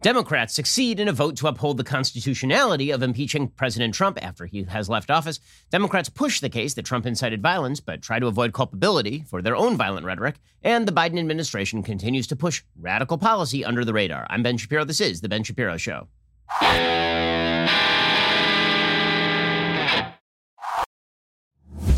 [0.00, 4.62] Democrats succeed in a vote to uphold the constitutionality of impeaching President Trump after he
[4.62, 5.40] has left office.
[5.70, 9.56] Democrats push the case that Trump incited violence, but try to avoid culpability for their
[9.56, 10.36] own violent rhetoric.
[10.62, 14.24] And the Biden administration continues to push radical policy under the radar.
[14.30, 14.84] I'm Ben Shapiro.
[14.84, 16.06] This is The Ben Shapiro Show.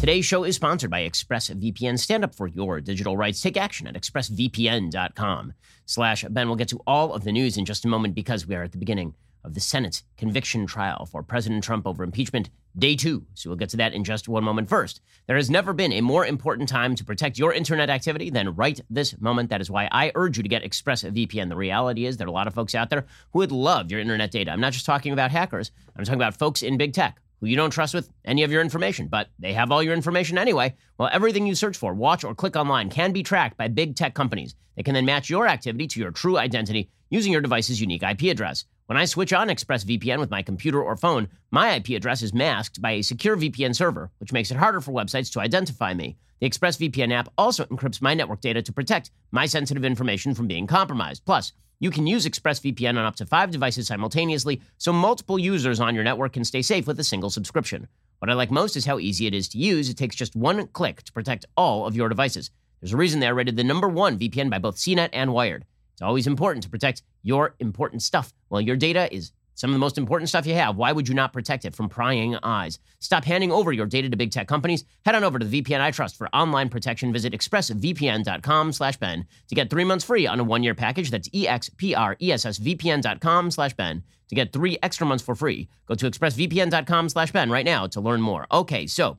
[0.01, 1.98] Today's show is sponsored by ExpressVPN.
[1.98, 3.43] Stand up for your digital rights.
[3.43, 5.53] Take action at expressvpn.com
[5.84, 6.46] slash Ben.
[6.46, 8.73] We'll get to all of the news in just a moment because we are at
[8.73, 13.27] the beginning of the Senate's conviction trial for President Trump over impeachment, day two.
[13.34, 14.70] So we'll get to that in just one moment.
[14.70, 18.55] First, there has never been a more important time to protect your internet activity than
[18.55, 19.51] right this moment.
[19.51, 21.51] That is why I urge you to get ExpressVPN.
[21.51, 24.01] The reality is there are a lot of folks out there who would love your
[24.01, 24.51] internet data.
[24.51, 27.57] I'm not just talking about hackers, I'm talking about folks in big tech who you
[27.57, 30.75] don't trust with any of your information, but they have all your information anyway.
[30.98, 34.15] Well, everything you search for, watch, or click online can be tracked by big tech
[34.15, 34.55] companies.
[34.77, 38.23] They can then match your activity to your true identity using your device's unique IP
[38.25, 38.65] address.
[38.87, 42.83] When I switch on ExpressVPN with my computer or phone, my IP address is masked
[42.83, 46.17] by a secure VPN server, which makes it harder for websites to identify me.
[46.41, 50.67] The ExpressVPN app also encrypts my network data to protect my sensitive information from being
[50.67, 51.25] compromised.
[51.25, 55.95] Plus, you can use ExpressVPN on up to five devices simultaneously, so multiple users on
[55.95, 57.89] your network can stay safe with a single subscription.
[58.19, 59.89] What I like most is how easy it is to use.
[59.89, 62.51] It takes just one click to protect all of your devices.
[62.81, 65.64] There's a reason they're rated the number one VPN by both CNET and Wired.
[65.95, 68.34] It's always important to protect your important stuff.
[68.48, 70.77] while your data is some of the most important stuff you have.
[70.77, 72.78] Why would you not protect it from prying eyes?
[72.98, 74.86] Stop handing over your data to big tech companies.
[75.05, 77.12] Head on over to the VPN I trust for online protection.
[77.12, 81.11] Visit expressvpn.com slash Ben to get three months free on a one-year package.
[81.11, 85.69] That's expressvpn.com slash Ben to get three extra months for free.
[85.84, 88.47] Go to expressvpn.com slash Ben right now to learn more.
[88.50, 89.19] Okay, so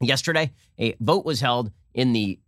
[0.00, 2.40] yesterday, a vote was held in the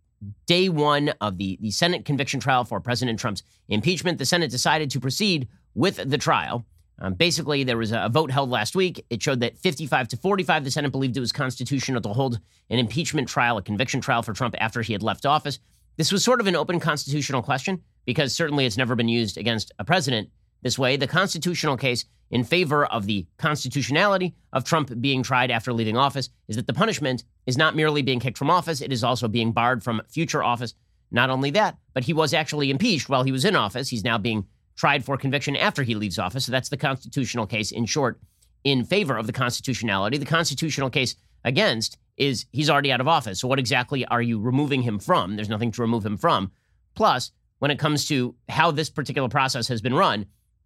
[0.45, 4.17] day one of the, the Senate conviction trial for President Trump's impeachment.
[4.17, 6.65] The Senate decided to proceed with the trial.
[6.99, 9.05] Um, basically, there was a vote held last week.
[9.09, 12.39] It showed that 55 to 45, the Senate believed it was constitutional to hold
[12.69, 15.59] an impeachment trial, a conviction trial for Trump after he had left office.
[15.97, 19.71] This was sort of an open constitutional question because certainly it's never been used against
[19.79, 20.29] a president
[20.61, 20.97] this way.
[20.97, 26.29] The constitutional case in favor of the constitutionality of Trump being tried after leaving office
[26.47, 29.51] is that the punishment is not merely being kicked from office, it is also being
[29.51, 30.73] barred from future office.
[31.09, 33.89] Not only that, but he was actually impeached while he was in office.
[33.89, 34.45] He's now being
[34.77, 36.45] tried for conviction after he leaves office.
[36.45, 38.19] So that's the constitutional case, in short,
[38.63, 40.17] in favor of the constitutionality.
[40.17, 43.39] The constitutional case against is he's already out of office.
[43.39, 45.35] So what exactly are you removing him from?
[45.35, 46.51] There's nothing to remove him from.
[46.95, 50.25] Plus, when it comes to how this particular process has been run,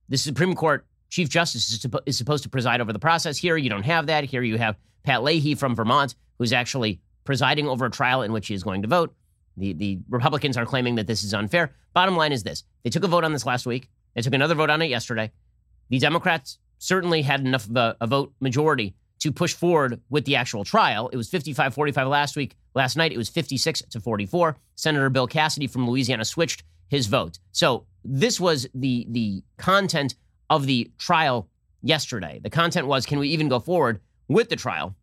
[0.10, 3.38] the Supreme Court Chief Justice is, is supposed to preside over the process.
[3.38, 4.24] Here, you don't have that.
[4.26, 8.48] Here, you have Pat Leahy from Vermont, who's actually presiding over a trial in which
[8.48, 9.14] he is going to vote.
[9.58, 11.74] The, the Republicans are claiming that this is unfair.
[11.94, 13.90] Bottom line is this they took a vote on this last week.
[14.14, 15.32] They took another vote on it yesterday.
[15.90, 20.36] The Democrats certainly had enough of a, a vote majority to push forward with the
[20.36, 21.10] actual trial.
[21.10, 22.56] It was 55 45 last week.
[22.74, 24.58] Last night, it was 56 to 44.
[24.76, 27.38] Senator Bill Cassidy from Louisiana switched his vote.
[27.52, 30.16] So this was the, the content
[30.50, 31.48] of the trial
[31.84, 32.40] yesterday.
[32.44, 34.96] The content was can we even go forward with the trial?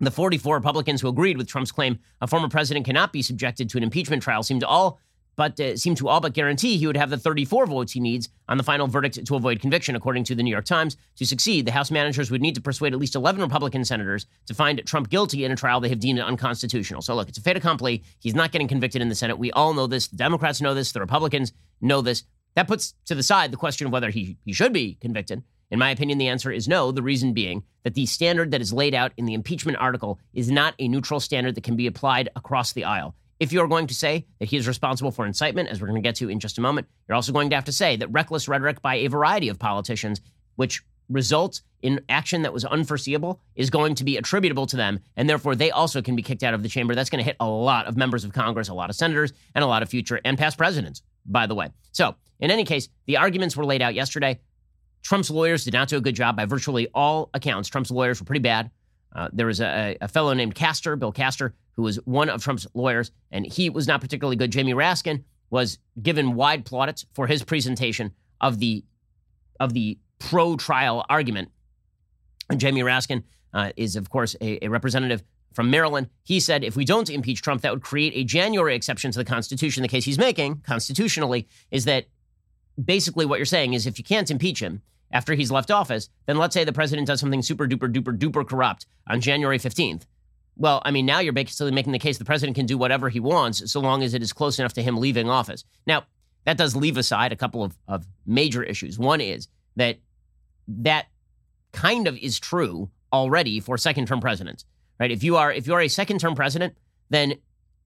[0.00, 3.78] The 44 Republicans who agreed with Trump's claim a former president cannot be subjected to
[3.78, 4.98] an impeachment trial seemed to all
[5.36, 8.28] but uh, seemed to all but guarantee he would have the 34 votes he needs
[8.48, 10.96] on the final verdict to avoid conviction, according to the New York Times.
[11.16, 14.54] To succeed, the House managers would need to persuade at least 11 Republican senators to
[14.54, 17.02] find Trump guilty in a trial they have deemed unconstitutional.
[17.02, 18.02] So, look, it's a fait accompli.
[18.20, 19.38] He's not getting convicted in the Senate.
[19.38, 20.08] We all know this.
[20.08, 20.92] The Democrats know this.
[20.92, 22.24] The Republicans know this.
[22.54, 25.42] That puts to the side the question of whether he, he should be convicted.
[25.70, 26.92] In my opinion, the answer is no.
[26.92, 30.50] The reason being that the standard that is laid out in the impeachment article is
[30.50, 33.14] not a neutral standard that can be applied across the aisle.
[33.42, 36.08] If you're going to say that he is responsible for incitement, as we're going to
[36.08, 38.46] get to in just a moment, you're also going to have to say that reckless
[38.46, 40.20] rhetoric by a variety of politicians,
[40.54, 45.28] which results in action that was unforeseeable, is going to be attributable to them, and
[45.28, 46.94] therefore they also can be kicked out of the chamber.
[46.94, 49.64] That's going to hit a lot of members of Congress, a lot of senators, and
[49.64, 51.70] a lot of future and past presidents, by the way.
[51.90, 54.38] So, in any case, the arguments were laid out yesterday.
[55.02, 57.68] Trump's lawyers did not do a good job by virtually all accounts.
[57.68, 58.70] Trump's lawyers were pretty bad.
[59.14, 62.66] Uh, there was a, a fellow named Castor, Bill Castor, who was one of Trump's
[62.74, 64.50] lawyers, and he was not particularly good.
[64.50, 68.84] Jamie Raskin was given wide plaudits for his presentation of the
[69.60, 71.50] of the pro-trial argument.
[72.50, 73.22] And Jamie Raskin
[73.52, 75.22] uh, is, of course, a, a representative
[75.52, 76.08] from Maryland.
[76.24, 79.24] He said if we don't impeach Trump, that would create a January exception to the
[79.24, 79.82] Constitution.
[79.82, 82.06] The case he's making constitutionally is that
[82.82, 84.82] basically what you're saying is if you can't impeach him
[85.12, 88.46] after he's left office, then let's say the president does something super duper duper duper
[88.46, 90.02] corrupt on January 15th.
[90.56, 93.20] Well, I mean, now you're basically making the case the president can do whatever he
[93.20, 95.64] wants so long as it is close enough to him leaving office.
[95.86, 96.04] Now,
[96.44, 98.98] that does leave aside a couple of, of major issues.
[98.98, 99.98] One is that
[100.68, 101.06] that
[101.72, 104.64] kind of is true already for second term presidents,
[104.98, 105.10] right?
[105.10, 106.76] If you are if you are a second term president,
[107.10, 107.34] then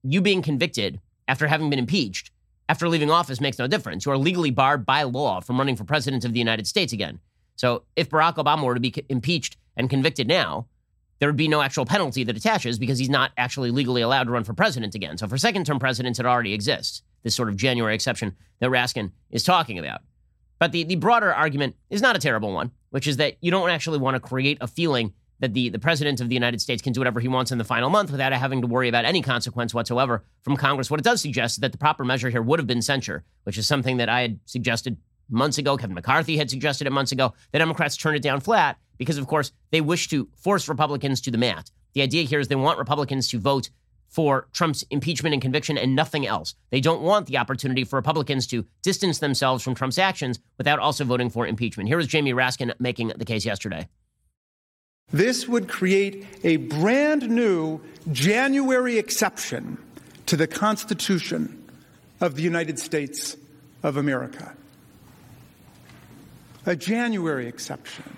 [0.03, 2.31] you being convicted after having been impeached
[2.69, 4.05] after leaving office makes no difference.
[4.05, 7.19] You are legally barred by law from running for president of the United States again.
[7.55, 10.67] So if Barack Obama were to be impeached and convicted now,
[11.19, 14.31] there would be no actual penalty that attaches because he's not actually legally allowed to
[14.31, 15.17] run for president again.
[15.17, 19.11] So for second term presidents, it already exists, this sort of January exception that Raskin
[19.31, 20.01] is talking about.
[20.59, 23.69] But the, the broader argument is not a terrible one, which is that you don't
[23.69, 26.93] actually want to create a feeling that the, the president of the United States can
[26.93, 29.73] do whatever he wants in the final month without having to worry about any consequence
[29.73, 30.89] whatsoever from Congress.
[30.89, 33.57] What it does suggest is that the proper measure here would have been censure, which
[33.57, 34.97] is something that I had suggested
[35.29, 35.77] months ago.
[35.77, 37.33] Kevin McCarthy had suggested it months ago.
[37.51, 41.31] The Democrats turned it down flat because, of course, they wish to force Republicans to
[41.31, 41.69] the mat.
[41.93, 43.69] The idea here is they want Republicans to vote
[44.09, 46.55] for Trump's impeachment and conviction and nothing else.
[46.69, 51.03] They don't want the opportunity for Republicans to distance themselves from Trump's actions without also
[51.03, 51.89] voting for impeachment.
[51.89, 53.87] Here was Jamie Raskin making the case yesterday.
[55.11, 57.79] This would create a brand new
[58.11, 59.77] January exception
[60.25, 61.63] to the Constitution
[62.19, 63.37] of the United States
[63.83, 64.53] of America.
[66.65, 68.17] A January exception.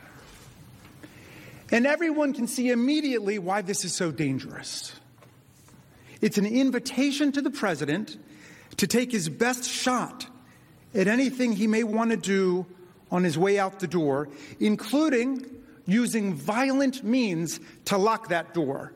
[1.71, 4.91] And everyone can see immediately why this is so dangerous.
[6.21, 8.17] It's an invitation to the president
[8.77, 10.25] to take his best shot
[10.95, 12.65] at anything he may want to do
[13.11, 15.58] on his way out the door, including
[15.89, 18.93] using violent means to lock that door,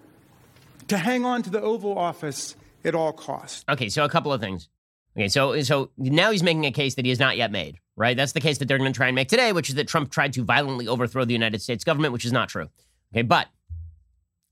[0.88, 2.56] to hang on to the Oval Office
[2.86, 3.64] at all costs.
[3.70, 4.70] Okay, so a couple of things.
[5.16, 8.18] Okay, so so now he's making a case that he has not yet made, right?
[8.18, 10.12] That's the case that they're going to try and make today, which is that Trump
[10.12, 12.70] tried to violently overthrow the United States government, which is not true.
[13.14, 13.48] Okay, but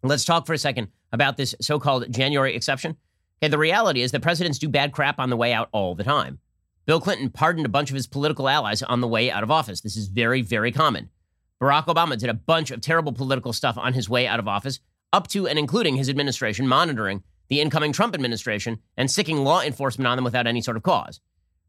[0.04, 2.96] let's talk for a second about this so-called January exception.
[3.42, 6.04] Okay, the reality is that presidents do bad crap on the way out all the
[6.04, 6.40] time.
[6.86, 9.82] Bill Clinton pardoned a bunch of his political allies on the way out of office.
[9.82, 11.10] This is very, very common.
[11.62, 14.80] Barack Obama did a bunch of terrible political stuff on his way out of office,
[15.14, 20.08] up to and including his administration monitoring the incoming Trump administration and sicking law enforcement
[20.08, 21.20] on them without any sort of cause.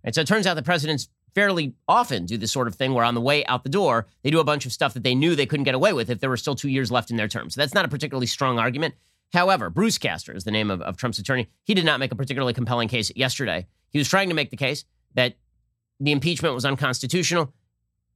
[0.05, 3.05] And so it turns out the presidents fairly often do this sort of thing where
[3.05, 5.35] on the way out the door, they do a bunch of stuff that they knew
[5.35, 7.51] they couldn't get away with if there were still two years left in their term.
[7.51, 8.95] So that's not a particularly strong argument.
[9.33, 11.49] However, Bruce Castor is the name of, of Trump's attorney.
[11.65, 13.67] He did not make a particularly compelling case yesterday.
[13.91, 14.85] He was trying to make the case
[15.15, 15.35] that
[16.01, 17.53] the impeachment was unconstitutional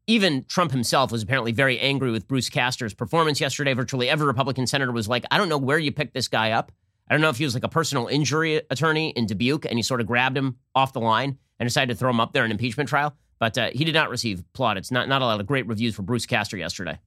[0.07, 3.75] even Trump himself was apparently very angry with Bruce Castor's performance yesterday.
[3.75, 6.73] Virtually every Republican senator was like, I don't know where you picked this guy up.
[7.09, 9.83] I don't know if he was like a personal injury attorney in Dubuque and he
[9.83, 12.51] sort of grabbed him off the line and decided to throw him up there in
[12.51, 13.15] impeachment trial.
[13.39, 14.91] But uh, he did not receive plaudits.
[14.91, 16.99] Not, not a lot of great reviews for Bruce Castor yesterday.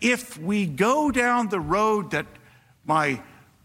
[0.00, 2.26] If we go down the road that
[2.84, 3.22] my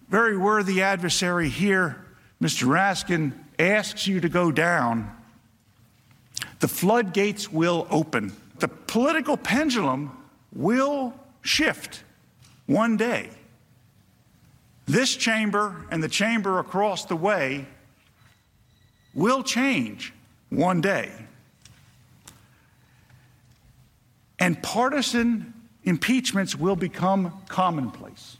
[0.09, 2.05] very worthy adversary here,
[2.41, 2.67] Mr.
[2.67, 5.12] Raskin, asks you to go down,
[6.59, 8.33] the floodgates will open.
[8.59, 10.11] The political pendulum
[10.53, 12.03] will shift
[12.65, 13.29] one day.
[14.85, 17.65] This chamber and the chamber across the way
[19.13, 20.13] will change
[20.50, 21.11] one day.
[24.39, 25.53] And partisan
[25.83, 28.38] impeachments will become commonplace.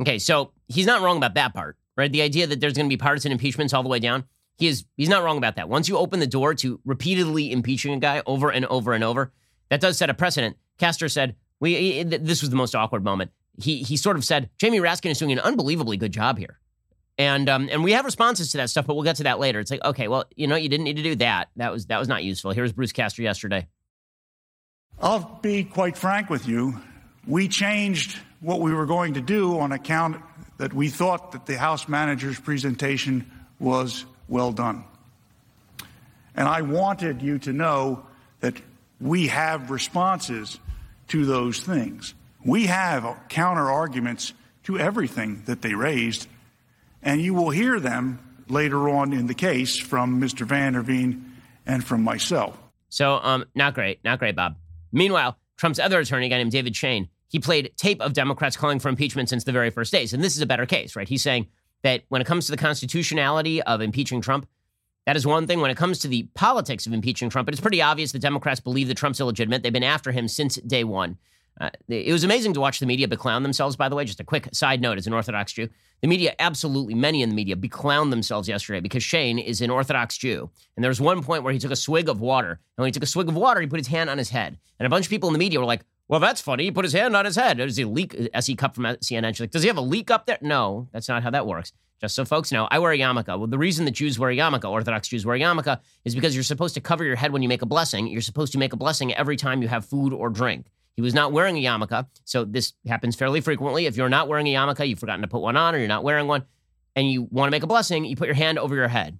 [0.00, 2.10] Okay, so he's not wrong about that part, right?
[2.10, 4.24] The idea that there's going to be partisan impeachments all the way down.
[4.60, 5.70] He is he's not wrong about that.
[5.70, 9.32] Once you open the door to repeatedly impeaching a guy over and over and over,
[9.70, 10.58] that does set a precedent.
[10.76, 14.78] Castor said, "We this was the most awkward moment." He he sort of said, "Jamie
[14.78, 16.60] Raskin is doing an unbelievably good job here."
[17.16, 19.60] And um, and we have responses to that stuff, but we'll get to that later.
[19.60, 21.48] It's like, okay, well, you know, you didn't need to do that.
[21.56, 22.50] That was that was not useful.
[22.50, 23.66] Here's Bruce Castor yesterday.
[25.00, 26.78] I'll be quite frank with you.
[27.26, 30.20] We changed what we were going to do on account
[30.58, 34.84] that we thought that the House manager's presentation was well done.
[36.34, 38.06] And I wanted you to know
[38.40, 38.54] that
[39.00, 40.58] we have responses
[41.08, 42.14] to those things.
[42.44, 44.32] We have counter arguments
[44.64, 46.28] to everything that they raised,
[47.02, 50.46] and you will hear them later on in the case from Mr.
[50.46, 51.32] Van der Veen
[51.66, 52.56] and from myself.
[52.88, 54.56] So, um, not great, not great, Bob.
[54.92, 58.80] Meanwhile, Trump's other attorney, a guy named David Schoen, he played tape of Democrats calling
[58.80, 60.12] for impeachment since the very first days.
[60.12, 61.08] And this is a better case, right?
[61.08, 61.46] He's saying
[61.82, 64.48] that when it comes to the constitutionality of impeaching Trump,
[65.06, 65.60] that is one thing.
[65.60, 68.88] When it comes to the politics of impeaching Trump, it's pretty obvious the Democrats believe
[68.88, 69.62] that Trump's illegitimate.
[69.62, 71.16] They've been after him since day one.
[71.60, 74.04] Uh, it was amazing to watch the media beclown themselves, by the way.
[74.04, 75.68] Just a quick side note as an Orthodox Jew.
[76.00, 80.16] The media, absolutely many in the media, beclowned themselves yesterday because Schoen is an Orthodox
[80.16, 80.48] Jew.
[80.76, 82.52] And there was one point where he took a swig of water.
[82.52, 84.58] And when he took a swig of water, he put his hand on his head.
[84.78, 86.64] And a bunch of people in the media were like, well, that's funny.
[86.64, 87.58] He put his hand on his head.
[87.58, 88.16] Does he leak?
[88.34, 89.28] SE Cupp from CNN.
[89.28, 90.38] She's like, does he have a leak up there?
[90.40, 91.72] No, that's not how that works.
[92.00, 93.28] just so folks know, I wear a yarmulke.
[93.28, 96.34] Well, the reason that Jews wear a yarmulke, Orthodox Jews wear a yarmulke, is because
[96.34, 98.08] you're supposed to cover your head when you make a blessing.
[98.08, 100.66] You're supposed to make a blessing every time you have food or drink.
[100.96, 103.86] He was not wearing a yarmulke, so this happens fairly frequently.
[103.86, 106.02] If you're not wearing a yarmulke, you've forgotten to put one on, or you're not
[106.02, 106.44] wearing one,
[106.96, 109.16] and you want to make a blessing, you put your hand over your head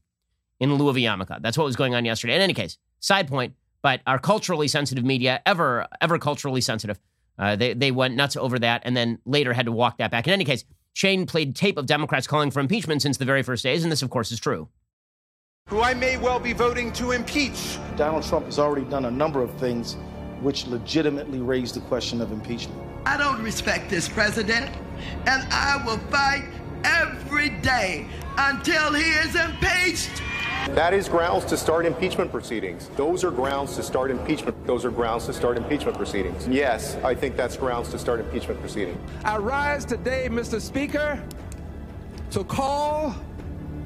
[0.59, 1.41] in lieu of a yarmulke.
[1.41, 2.35] That's what was going on yesterday.
[2.35, 6.99] In any case, side point, but our culturally sensitive media, ever ever culturally sensitive,
[7.39, 10.27] uh, they they went nuts over that, and then later had to walk that back.
[10.27, 13.63] In any case, Schoen played tape of Democrats calling for impeachment since the very first
[13.63, 14.69] days, and this, of course, is true.
[15.69, 17.79] Who I may well be voting to impeach.
[17.97, 19.97] Donald Trump has already done a number of things
[20.41, 22.81] which legitimately raise the question of impeachment.
[23.07, 24.71] I don't respect this president,
[25.27, 26.45] and I will fight
[26.85, 28.07] every day
[28.37, 30.23] until he is impeached.
[30.69, 32.89] That is grounds to start impeachment proceedings.
[32.97, 34.67] Those are grounds to start impeachment.
[34.67, 36.47] Those are grounds to start impeachment proceedings.
[36.47, 38.99] Yes, I think that's grounds to start impeachment proceedings.
[39.25, 40.61] I rise today, Mr.
[40.61, 41.21] Speaker,
[42.33, 43.17] to call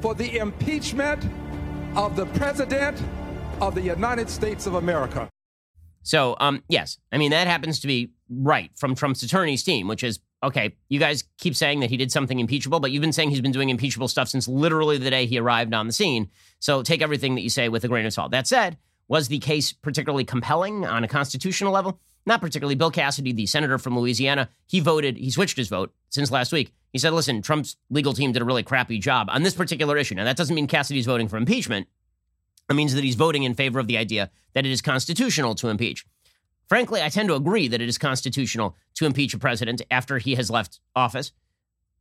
[0.02, 1.24] for the impeachment
[1.96, 3.00] of the President
[3.60, 5.30] of the United States of America.
[6.02, 10.02] So, um, yes, I mean, that happens to be right from Trump's attorney's team, which
[10.02, 13.30] is okay, you guys keep saying that he did something impeachable, but you've been saying
[13.30, 16.30] he's been doing impeachable stuff since literally the day he arrived on the scene.
[16.60, 18.30] So take everything that you say with a grain of salt.
[18.30, 22.00] That said, was the case particularly compelling on a constitutional level?
[22.26, 22.74] Not particularly.
[22.74, 26.72] Bill Cassidy, the senator from Louisiana, he voted, he switched his vote since last week.
[26.92, 30.14] He said, listen, Trump's legal team did a really crappy job on this particular issue.
[30.14, 31.86] Now, that doesn't mean Cassidy's voting for impeachment.
[32.70, 35.68] It means that he's voting in favor of the idea that it is constitutional to
[35.68, 36.06] impeach.
[36.68, 40.35] Frankly, I tend to agree that it is constitutional to impeach a president after he
[40.35, 41.33] has left office.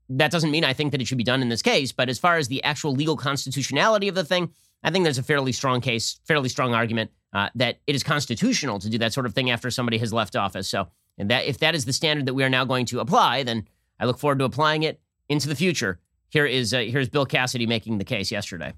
[0.10, 2.20] That doesn't mean I think that it should be done in this case, but as
[2.20, 4.54] far as the actual legal constitutionality of the thing,
[4.84, 8.80] I think there's a fairly strong case, fairly strong argument uh, that it is constitutional
[8.80, 10.68] to do that sort of thing after somebody has left office.
[10.68, 13.44] So, and that if that is the standard that we are now going to apply,
[13.44, 13.68] then
[14.00, 16.00] I look forward to applying it into the future.
[16.30, 18.74] Here is uh, here's Bill Cassidy making the case yesterday.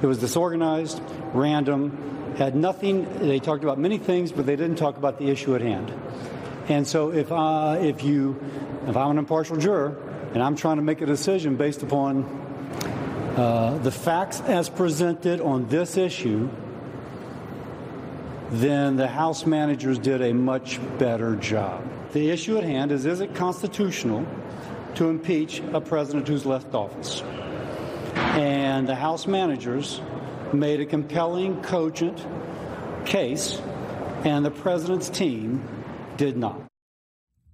[0.00, 1.02] It was disorganized,
[1.34, 3.06] random, had nothing.
[3.18, 5.92] They talked about many things, but they didn't talk about the issue at hand.
[6.68, 8.40] And so, if uh, if you,
[8.86, 9.96] if I'm an impartial juror
[10.32, 12.24] and I'm trying to make a decision based upon
[13.36, 16.48] uh, the facts as presented on this issue,
[18.50, 21.82] then the House managers did a much better job.
[22.12, 24.26] The issue at hand is: Is it constitutional
[24.94, 27.22] to impeach a president who's left office?
[28.14, 30.00] And the House managers
[30.52, 32.24] made a compelling, cogent
[33.04, 33.60] case,
[34.24, 35.66] and the president's team
[36.16, 36.60] did not.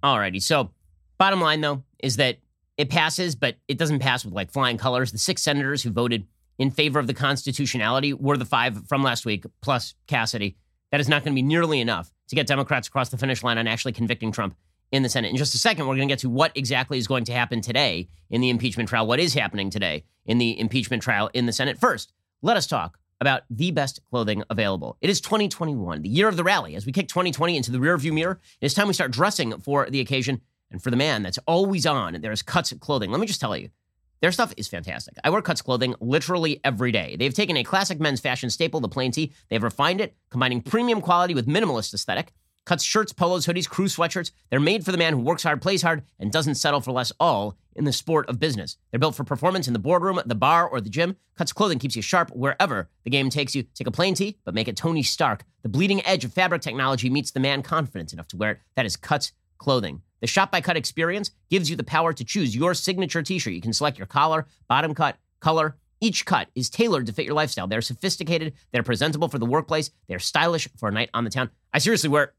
[0.03, 0.41] Alrighty.
[0.41, 0.71] So,
[1.17, 2.37] bottom line, though, is that
[2.77, 5.11] it passes, but it doesn't pass with like flying colors.
[5.11, 6.27] The six senators who voted
[6.59, 10.57] in favor of the constitutionality were the five from last week, plus Cassidy.
[10.91, 13.57] That is not going to be nearly enough to get Democrats across the finish line
[13.57, 14.55] on actually convicting Trump
[14.91, 15.29] in the Senate.
[15.29, 17.61] In just a second, we're going to get to what exactly is going to happen
[17.61, 21.51] today in the impeachment trial, what is happening today in the impeachment trial in the
[21.51, 21.77] Senate.
[21.77, 24.97] First, let us talk about the best clothing available.
[25.01, 26.75] It is 2021, the year of the rally.
[26.75, 29.99] As we kick 2020 into the rearview mirror, it's time we start dressing for the
[29.99, 32.19] occasion and for the man that's always on.
[32.21, 33.09] There's Cuts clothing.
[33.09, 33.69] Let me just tell you,
[34.21, 35.15] their stuff is fantastic.
[35.23, 37.15] I wear Cuts clothing literally every day.
[37.17, 39.33] They've taken a classic men's fashion staple, the plain tee.
[39.49, 42.33] They've refined it, combining premium quality with minimalist aesthetic.
[42.65, 44.31] Cuts shirts, polos, hoodies, crew sweatshirts.
[44.49, 47.13] They're made for the man who works hard, plays hard, and doesn't settle for less,
[47.19, 48.77] all in the sport of business.
[48.91, 51.15] They're built for performance in the boardroom, the bar, or the gym.
[51.37, 53.63] Cuts clothing keeps you sharp wherever the game takes you.
[53.63, 55.43] Take a plain tee, but make it Tony Stark.
[55.63, 58.59] The bleeding edge of fabric technology meets the man confident enough to wear it.
[58.75, 60.01] That is Cuts clothing.
[60.21, 63.53] The Shop by Cut experience gives you the power to choose your signature t shirt.
[63.53, 65.77] You can select your collar, bottom cut, color.
[65.99, 67.67] Each cut is tailored to fit your lifestyle.
[67.67, 71.49] They're sophisticated, they're presentable for the workplace, they're stylish for a night on the town.
[71.73, 72.33] I seriously wear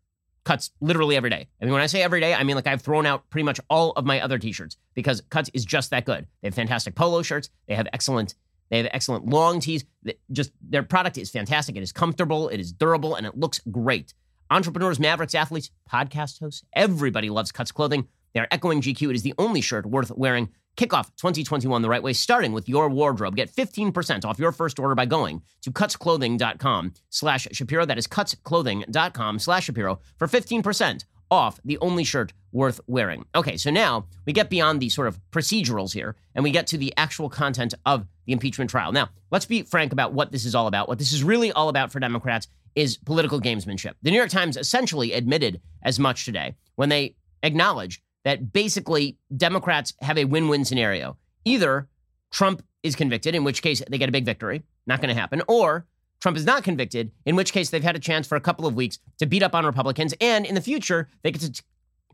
[0.49, 1.47] cuts literally every day.
[1.61, 3.61] I mean, when I say every day, I mean like I've thrown out pretty much
[3.69, 6.27] all of my other t-shirts because cuts is just that good.
[6.41, 7.51] They have fantastic polo shirts.
[7.69, 8.35] They have excellent,
[8.71, 9.85] they have excellent long tees.
[10.33, 11.77] Just their product is fantastic.
[11.77, 14.15] It is comfortable, it is durable, and it looks great.
[14.51, 18.09] Entrepreneurs, mavericks, athletes, podcast hosts, everybody loves Cuts clothing.
[18.33, 19.11] They are echoing GQ.
[19.11, 20.49] It is the only shirt worth wearing.
[20.79, 23.35] Kick off 2021 the right way, starting with your wardrobe.
[23.35, 27.85] Get 15% off your first order by going to cutsclothing.com slash Shapiro.
[27.85, 33.25] That is cutsclothing.com slash Shapiro for 15% off the only shirt worth wearing.
[33.35, 36.79] Okay, so now we get beyond the sort of procedurals here and we get to
[36.79, 38.93] the actual content of the impeachment trial.
[38.93, 40.87] Now, let's be frank about what this is all about.
[40.87, 43.95] What this is really all about for Democrats is political gamesmanship.
[44.03, 49.95] The New York Times essentially admitted as much today when they acknowledged that basically Democrats
[50.01, 51.17] have a win win scenario.
[51.45, 51.89] Either
[52.31, 55.43] Trump is convicted, in which case they get a big victory, not going to happen,
[55.49, 55.87] or
[56.21, 58.75] Trump is not convicted, in which case they've had a chance for a couple of
[58.75, 61.63] weeks to beat up on Republicans, and in the future, they get to,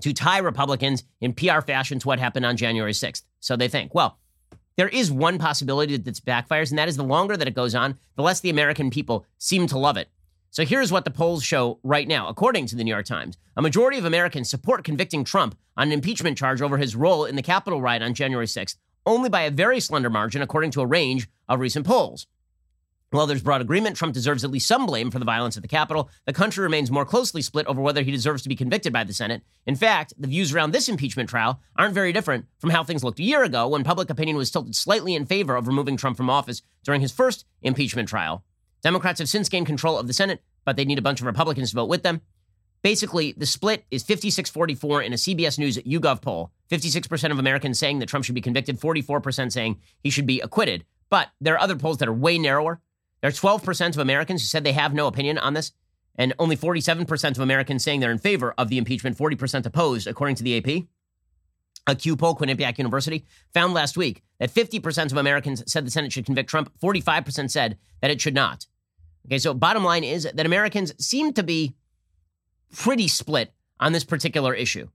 [0.02, 3.22] to tie Republicans in PR fashion to what happened on January 6th.
[3.40, 4.18] So they think, well,
[4.76, 7.74] there is one possibility that this backfires, and that is the longer that it goes
[7.74, 10.08] on, the less the American people seem to love it.
[10.54, 12.28] So here's what the polls show right now.
[12.28, 15.92] According to the New York Times, a majority of Americans support convicting Trump on an
[15.92, 19.50] impeachment charge over his role in the Capitol riot on January 6th, only by a
[19.50, 22.28] very slender margin, according to a range of recent polls.
[23.10, 25.68] While there's broad agreement Trump deserves at least some blame for the violence at the
[25.68, 29.02] Capitol, the country remains more closely split over whether he deserves to be convicted by
[29.02, 29.42] the Senate.
[29.66, 33.18] In fact, the views around this impeachment trial aren't very different from how things looked
[33.18, 36.30] a year ago when public opinion was tilted slightly in favor of removing Trump from
[36.30, 38.44] office during his first impeachment trial.
[38.84, 41.70] Democrats have since gained control of the Senate, but they need a bunch of Republicans
[41.70, 42.20] to vote with them.
[42.82, 46.52] Basically, the split is 56 44 in a CBS News YouGov poll.
[46.70, 50.84] 56% of Americans saying that Trump should be convicted, 44% saying he should be acquitted.
[51.08, 52.82] But there are other polls that are way narrower.
[53.22, 55.72] There are 12% of Americans who said they have no opinion on this,
[56.16, 60.36] and only 47% of Americans saying they're in favor of the impeachment, 40% opposed, according
[60.36, 60.84] to the AP.
[61.86, 63.24] A Q poll, Quinnipiac University,
[63.54, 67.78] found last week that 50% of Americans said the Senate should convict Trump, 45% said
[68.02, 68.66] that it should not.
[69.26, 71.74] Okay, so bottom line is that Americans seem to be
[72.72, 74.88] pretty split on this particular issue.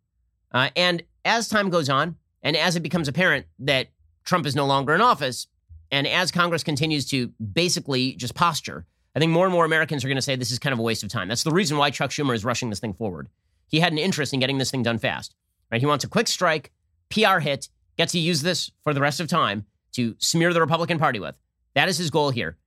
[0.52, 3.88] Uh, and as time goes on, and as it becomes apparent that
[4.24, 5.48] Trump is no longer in office,
[5.92, 10.08] and as Congress continues to basically just posture, I think more and more Americans are
[10.08, 11.28] going to say this is kind of a waste of time.
[11.28, 13.28] That's the reason why Chuck Schumer is rushing this thing forward.
[13.68, 15.36] He had an interest in getting this thing done fast.
[15.72, 15.82] Right?
[15.82, 16.72] He wants a quick strike,
[17.10, 21.00] PR hit, gets to use this for the rest of time to smear the Republican
[21.00, 21.36] Party with.
[21.74, 22.58] That is his goal here.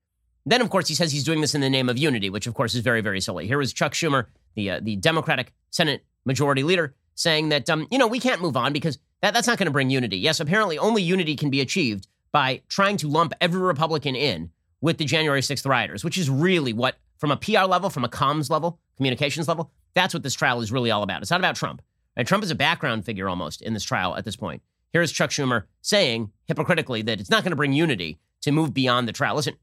[0.44, 2.54] Then, of course, he says he's doing this in the name of unity, which, of
[2.54, 3.46] course, is very, very silly.
[3.46, 7.98] Here was Chuck Schumer, the uh, the Democratic Senate Majority Leader, saying that um, you
[7.98, 10.18] know we can't move on because that, that's not going to bring unity.
[10.18, 14.98] Yes, apparently only unity can be achieved by trying to lump every Republican in with
[14.98, 18.50] the January 6th rioters, which is really what, from a PR level, from a comms
[18.50, 21.22] level, communications level, that's what this trial is really all about.
[21.22, 21.82] It's not about Trump.
[22.16, 22.26] Right?
[22.26, 24.62] Trump is a background figure almost in this trial at this point.
[24.92, 29.08] Here's Chuck Schumer saying hypocritically that it's not going to bring unity to move beyond
[29.08, 29.36] the trial.
[29.36, 29.54] Listen,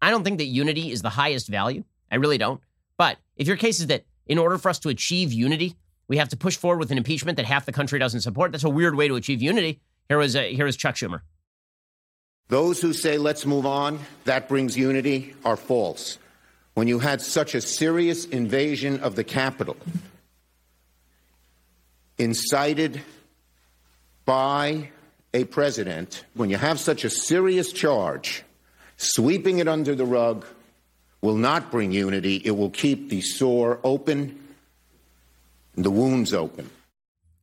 [0.00, 1.84] I don't think that unity is the highest value.
[2.10, 2.60] I really don't.
[2.96, 5.76] But if your case is that in order for us to achieve unity,
[6.08, 8.64] we have to push forward with an impeachment that half the country doesn't support, that's
[8.64, 9.80] a weird way to achieve unity.
[10.08, 11.20] Here was, uh, here was Chuck Schumer.
[12.48, 16.18] Those who say let's move on, that brings unity, are false.
[16.74, 19.76] When you had such a serious invasion of the Capitol,
[22.18, 23.00] incited
[24.24, 24.90] by
[25.32, 28.44] a president, when you have such a serious charge,
[28.96, 30.44] sweeping it under the rug
[31.22, 32.42] will not bring unity.
[32.44, 34.40] It will keep the sore open
[35.76, 36.70] the wounds open.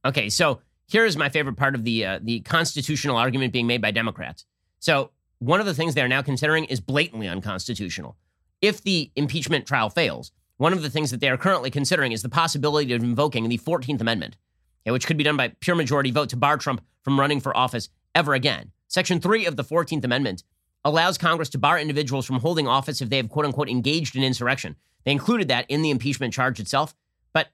[0.05, 3.91] Okay, so here's my favorite part of the uh, the constitutional argument being made by
[3.91, 4.45] Democrats.
[4.79, 8.15] So, one of the things they're now considering is blatantly unconstitutional.
[8.61, 12.21] If the impeachment trial fails, one of the things that they are currently considering is
[12.21, 14.37] the possibility of invoking the 14th Amendment,
[14.83, 17.55] okay, which could be done by pure majority vote to bar Trump from running for
[17.57, 18.71] office ever again.
[18.87, 20.43] Section 3 of the 14th Amendment
[20.83, 24.23] allows Congress to bar individuals from holding office if they have quote unquote engaged in
[24.23, 24.75] insurrection.
[25.05, 26.95] They included that in the impeachment charge itself,
[27.33, 27.47] but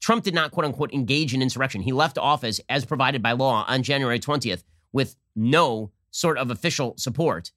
[0.00, 1.82] Trump did not quote unquote engage in insurrection.
[1.82, 6.94] He left office as provided by law on January 20th with no sort of official
[6.96, 7.52] support.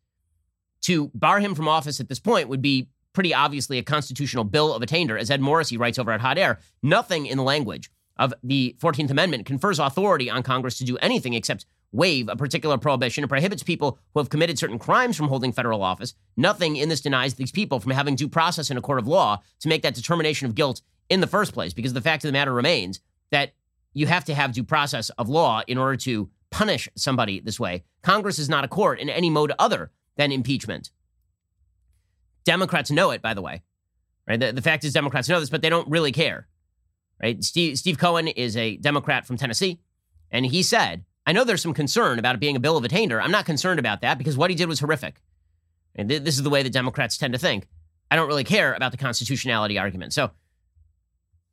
[0.81, 4.73] To bar him from office at this point would be pretty obviously a constitutional bill
[4.73, 6.59] of attainder, as Ed Morrissey writes over at Hot Air.
[6.83, 11.33] Nothing in the language of the 14th Amendment confers authority on Congress to do anything
[11.33, 13.23] except waive a particular prohibition.
[13.23, 16.13] It prohibits people who have committed certain crimes from holding federal office.
[16.36, 19.41] Nothing in this denies these people from having due process in a court of law
[19.62, 22.34] to make that determination of guilt in the first place, because the fact of the
[22.34, 23.00] matter remains
[23.32, 23.54] that
[23.93, 27.84] you have to have due process of law in order to punish somebody this way.
[28.04, 30.91] Congress is not a court in any mode other than impeachment.
[32.43, 33.63] Democrats know it, by the way.
[34.28, 34.39] Right?
[34.39, 36.47] The, the fact is, Democrats know this, but they don't really care.
[37.21, 37.43] Right?
[37.43, 39.80] Steve, Steve Cohen is a Democrat from Tennessee,
[40.30, 43.21] and he said, I know there's some concern about it being a bill of attainder.
[43.21, 45.21] I'm not concerned about that because what he did was horrific.
[45.93, 47.67] And th- this is the way that Democrats tend to think.
[48.09, 50.13] I don't really care about the constitutionality argument.
[50.13, 50.31] So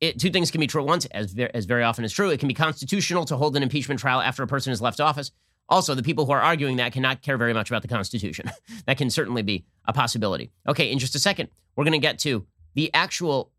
[0.00, 2.30] it, two things can be true at once, as, ver- as very often is true.
[2.30, 5.32] It can be constitutional to hold an impeachment trial after a person has left office.
[5.68, 8.48] Also, the people who are arguing that cannot care very much about the Constitution.
[8.86, 10.52] that can certainly be a possibility.
[10.68, 13.50] Okay, in just a second, we're going to get to the actual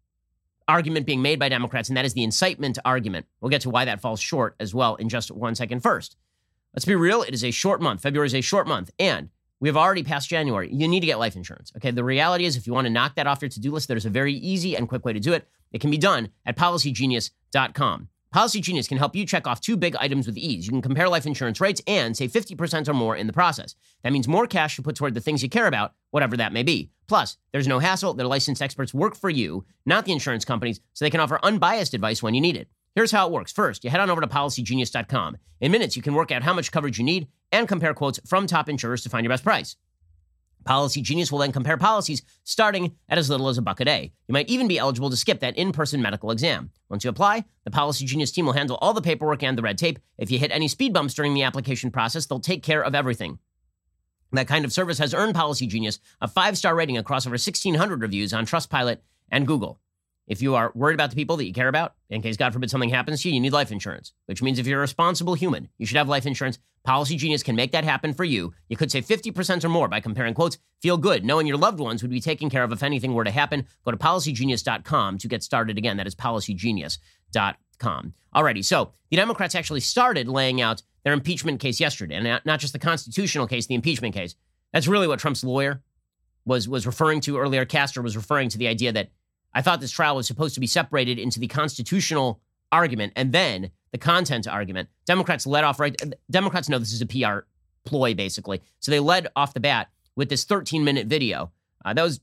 [0.67, 3.25] argument being made by Democrats, and that is the incitement argument.
[3.41, 5.81] We'll get to why that falls short as well in just one second.
[5.81, 6.17] First,
[6.73, 7.21] let's be real.
[7.21, 8.01] It is a short month.
[8.01, 10.69] February is a short month, and we have already passed January.
[10.71, 11.71] You need to get life insurance.
[11.77, 11.91] Okay.
[11.91, 14.05] The reality is, if you want to knock that off your to do list, there's
[14.05, 15.47] a very easy and quick way to do it.
[15.71, 18.09] It can be done at policygenius.com.
[18.35, 20.67] Policy Genius can help you check off two big items with ease.
[20.67, 23.75] You can compare life insurance rates and save 50% or more in the process.
[24.03, 26.61] That means more cash to put toward the things you care about, whatever that may
[26.61, 26.91] be.
[27.07, 28.13] Plus, there's no hassle.
[28.13, 31.93] Their licensed experts work for you, not the insurance companies, so they can offer unbiased
[31.93, 32.67] advice when you need it.
[32.93, 33.53] Here's how it works.
[33.53, 35.37] First, you head on over to policygenius.com.
[35.61, 38.47] In minutes, you can work out how much coverage you need and compare quotes from
[38.47, 39.77] top insurers to find your best price.
[40.65, 44.11] Policy Genius will then compare policies starting at as little as a buck a day.
[44.27, 46.71] You might even be eligible to skip that in person medical exam.
[46.89, 49.77] Once you apply, the Policy Genius team will handle all the paperwork and the red
[49.77, 49.99] tape.
[50.17, 53.39] If you hit any speed bumps during the application process, they'll take care of everything.
[54.31, 58.01] That kind of service has earned Policy Genius a five star rating across over 1,600
[58.01, 58.97] reviews on Trustpilot
[59.31, 59.79] and Google.
[60.27, 62.71] If you are worried about the people that you care about, in case God forbid
[62.71, 65.69] something happens to you, you need life insurance, which means if you're a responsible human,
[65.77, 66.57] you should have life insurance.
[66.83, 68.53] Policy Genius can make that happen for you.
[68.67, 70.57] You could save 50% or more by comparing quotes.
[70.81, 73.31] Feel good knowing your loved ones would be taken care of if anything were to
[73.31, 73.67] happen.
[73.83, 75.77] Go to policygenius.com to get started.
[75.77, 78.13] Again, that is policygenius.com.
[78.35, 82.73] Alrighty, so the Democrats actually started laying out their impeachment case yesterday, and not just
[82.73, 84.35] the constitutional case, the impeachment case.
[84.73, 85.83] That's really what Trump's lawyer
[86.45, 87.63] was was referring to earlier.
[87.65, 89.09] Castor was referring to the idea that
[89.55, 92.41] I thought this trial was supposed to be separated into the constitutional
[92.71, 94.89] argument and then the content argument.
[95.05, 95.95] Democrats led off right.
[96.29, 97.47] Democrats know this is a PR
[97.85, 98.61] ploy, basically.
[98.81, 101.51] So they led off the bat with this 13 minute video
[101.85, 102.19] uh, that was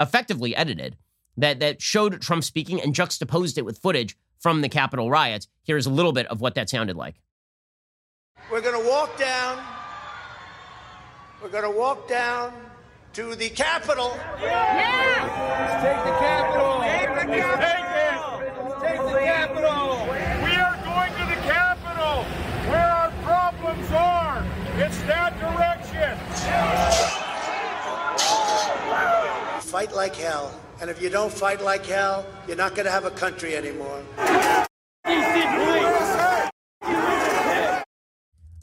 [0.00, 0.96] effectively edited
[1.36, 5.46] that that showed Trump speaking and juxtaposed it with footage from the Capitol riots.
[5.62, 7.14] Here's a little bit of what that sounded like.
[8.50, 9.62] We're going to walk down.
[11.40, 12.52] We're going to walk down
[13.14, 14.16] to the Capitol.
[14.40, 15.28] Yeah!
[15.60, 16.80] Let's take the Capitol.
[16.80, 18.40] Take the Capitol.
[18.80, 20.06] Take the Capitol.
[20.42, 22.24] We are going to the Capitol,
[22.70, 24.42] where our problems are.
[24.78, 26.18] It's that direction.
[29.60, 30.58] Fight like hell.
[30.80, 34.02] And if you don't fight like hell, you're not going to have a country anymore.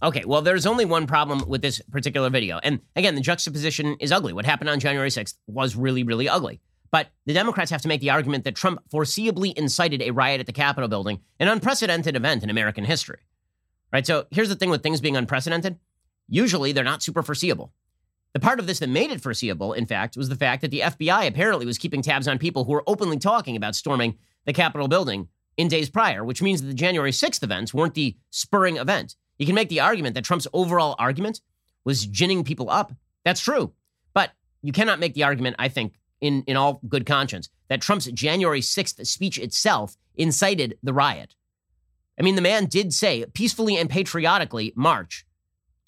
[0.02, 2.60] Okay, well, there's only one problem with this particular video.
[2.64, 4.32] And again, the juxtaposition is ugly.
[4.32, 6.62] What happened on January 6th was really, really ugly.
[6.92, 10.46] But the Democrats have to make the argument that Trump foreseeably incited a riot at
[10.46, 13.20] the Capitol building, an unprecedented event in American history.
[13.92, 14.08] Right?
[14.08, 15.78] So here's the thing with things being unprecedented
[16.32, 17.74] usually they're not super foreseeable.
[18.34, 20.82] The part of this that made it foreseeable, in fact, was the fact that the
[20.82, 24.88] FBI apparently was keeping tabs on people who were openly talking about storming the Capitol
[24.88, 29.16] building in days prior, which means that the January 6th events weren't the spurring event.
[29.40, 31.42] You can make the argument that Trump's overall argument
[31.86, 32.94] was ginning people up.
[33.24, 33.72] That's true.
[34.14, 38.06] But you cannot make the argument, I think, in, in all good conscience, that Trump's
[38.08, 41.36] January 6th speech itself incited the riot.
[42.20, 45.26] I mean, the man did say peacefully and patriotically march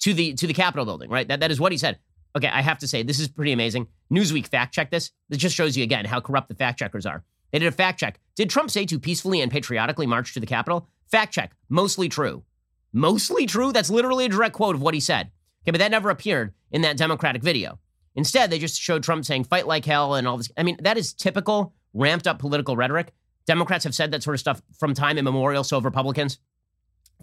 [0.00, 1.28] to the to the Capitol building, right?
[1.28, 1.98] That, that is what he said.
[2.34, 3.86] Okay, I have to say, this is pretty amazing.
[4.10, 5.10] Newsweek fact checked this.
[5.28, 7.22] This just shows you again how corrupt the fact checkers are.
[7.52, 8.18] They did a fact check.
[8.34, 10.88] Did Trump say to peacefully and patriotically march to the Capitol?
[11.10, 11.52] Fact check.
[11.68, 12.42] Mostly true
[12.92, 13.72] mostly true.
[13.72, 15.30] That's literally a direct quote of what he said.
[15.62, 17.78] Okay, but that never appeared in that Democratic video.
[18.14, 20.50] Instead, they just showed Trump saying fight like hell and all this.
[20.56, 23.12] I mean, that is typical ramped up political rhetoric.
[23.46, 26.38] Democrats have said that sort of stuff from time immemorial, so have Republicans.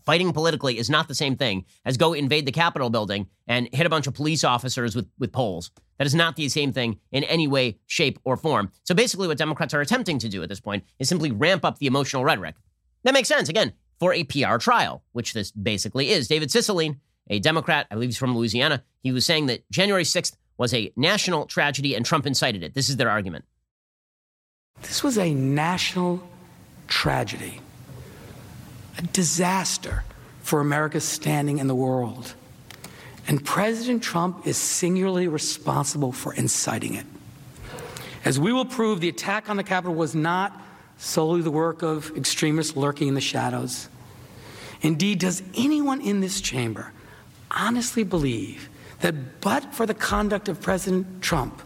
[0.05, 3.86] Fighting politically is not the same thing as go invade the Capitol building and hit
[3.86, 5.71] a bunch of police officers with, with poles.
[5.97, 8.71] That is not the same thing in any way, shape, or form.
[8.84, 11.77] So basically, what Democrats are attempting to do at this point is simply ramp up
[11.77, 12.55] the emotional rhetoric.
[13.03, 13.49] That makes sense.
[13.49, 16.28] Again, for a PR trial, which this basically is.
[16.28, 16.98] David Cicilline,
[17.30, 20.92] a Democrat, I believe he's from Louisiana, he was saying that January 6th was a
[20.96, 22.74] national tragedy and Trump incited it.
[22.74, 23.46] This is their argument.
[24.82, 26.22] This was a national
[26.88, 27.60] tragedy,
[28.98, 30.04] a disaster
[30.42, 32.34] for America's standing in the world.
[33.28, 37.06] And President Trump is singularly responsible for inciting it.
[38.26, 40.60] As we will prove, the attack on the Capitol was not
[41.00, 43.90] solely the work of extremists lurking in the shadows.
[44.82, 46.92] Indeed, does anyone in this chamber
[47.50, 51.62] honestly believe that but for the conduct of President Trump,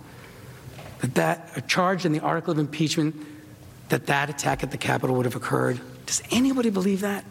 [1.02, 3.16] that that a charge in the article of impeachment,
[3.90, 5.82] that that attack at the Capitol would have occurred?
[6.06, 7.26] Does anybody believe that?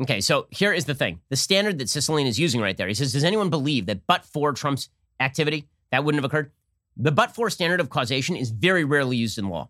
[0.00, 1.20] Okay, so here is the thing.
[1.28, 2.88] The standard that Cicilline is using right there.
[2.88, 4.88] He says, Does anyone believe that but for Trump's
[5.20, 6.50] activity, that wouldn't have occurred?
[6.96, 9.68] The but for standard of causation is very rarely used in law.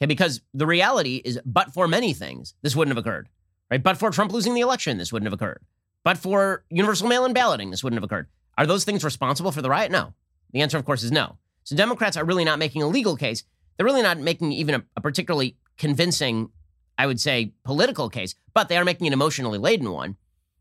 [0.00, 3.28] Okay, because the reality is, but for many things, this wouldn't have occurred.
[3.70, 3.82] Right?
[3.82, 5.62] But for Trump losing the election, this wouldn't have occurred.
[6.02, 8.28] But for universal mail-in balloting, this wouldn't have occurred.
[8.58, 9.90] Are those things responsible for the riot?
[9.90, 10.14] No.
[10.52, 11.38] The answer, of course, is no.
[11.64, 13.42] So Democrats are really not making a legal case.
[13.76, 16.50] They're really not making even a, a particularly convincing,
[16.98, 20.16] I would say, political case, but they are making an emotionally laden one.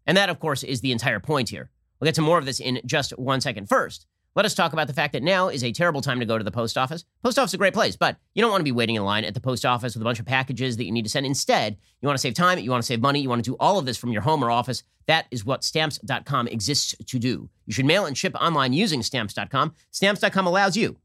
[0.07, 1.69] And that, of course, is the entire point here.
[1.99, 3.69] We'll get to more of this in just one second.
[3.69, 6.37] First, let us talk about the fact that now is a terrible time to go
[6.37, 7.05] to the post office.
[7.23, 9.25] Post office is a great place, but you don't want to be waiting in line
[9.25, 11.25] at the post office with a bunch of packages that you need to send.
[11.25, 13.57] Instead, you want to save time, you want to save money, you want to do
[13.59, 14.83] all of this from your home or office.
[15.05, 17.49] That is what stamps.com exists to do.
[17.65, 19.73] You should mail and ship online using stamps.com.
[19.91, 20.97] Stamps.com allows you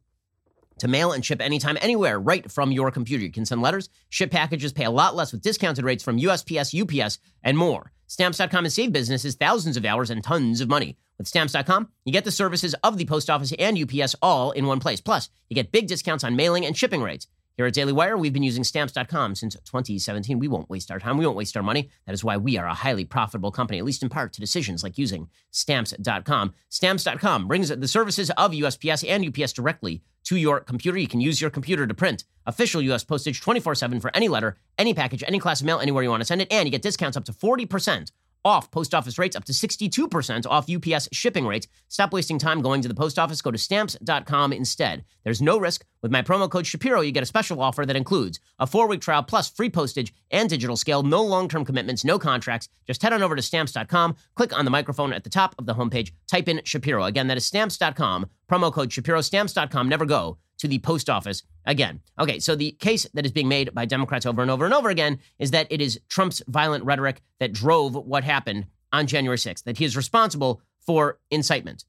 [0.78, 3.24] to mail and ship anytime, anywhere, right from your computer.
[3.24, 6.72] You can send letters, ship packages, pay a lot less with discounted rates from USPS,
[6.80, 7.92] UPS, and more.
[8.06, 10.96] Stamps.com has saved businesses thousands of hours and tons of money.
[11.18, 14.78] With Stamps.com, you get the services of the Post Office and UPS all in one
[14.78, 15.00] place.
[15.00, 17.26] Plus, you get big discounts on mailing and shipping rates.
[17.56, 20.38] Here at Daily Wire, we've been using Stamps.com since 2017.
[20.38, 21.18] We won't waste our time.
[21.18, 21.90] We won't waste our money.
[22.06, 24.84] That is why we are a highly profitable company, at least in part to decisions
[24.84, 26.54] like using Stamps.com.
[26.68, 30.98] Stamps.com brings the services of USPS and UPS directly to your computer.
[30.98, 33.02] You can use your computer to print official U.S.
[33.02, 36.20] postage 24 7 for any letter, any package, any class of mail, anywhere you want
[36.20, 36.52] to send it.
[36.52, 38.12] And you get discounts up to 40%
[38.48, 41.68] off post office rates, up to 62% off UPS shipping rates.
[41.88, 43.42] Stop wasting time going to the post office.
[43.42, 45.04] Go to stamps.com instead.
[45.22, 45.84] There's no risk.
[46.02, 49.00] With my promo code Shapiro, you get a special offer that includes a four week
[49.00, 51.02] trial plus free postage and digital scale.
[51.02, 52.68] No long term commitments, no contracts.
[52.86, 55.74] Just head on over to stamps.com, click on the microphone at the top of the
[55.74, 57.04] homepage, type in Shapiro.
[57.04, 59.88] Again, that is stamps.com, promo code Shapiro, stamps.com.
[59.88, 62.00] Never go to the post office again.
[62.18, 64.88] Okay, so the case that is being made by Democrats over and over and over
[64.88, 69.62] again is that it is Trump's violent rhetoric that drove what happened on January 6th,
[69.64, 71.84] that he is responsible for incitement.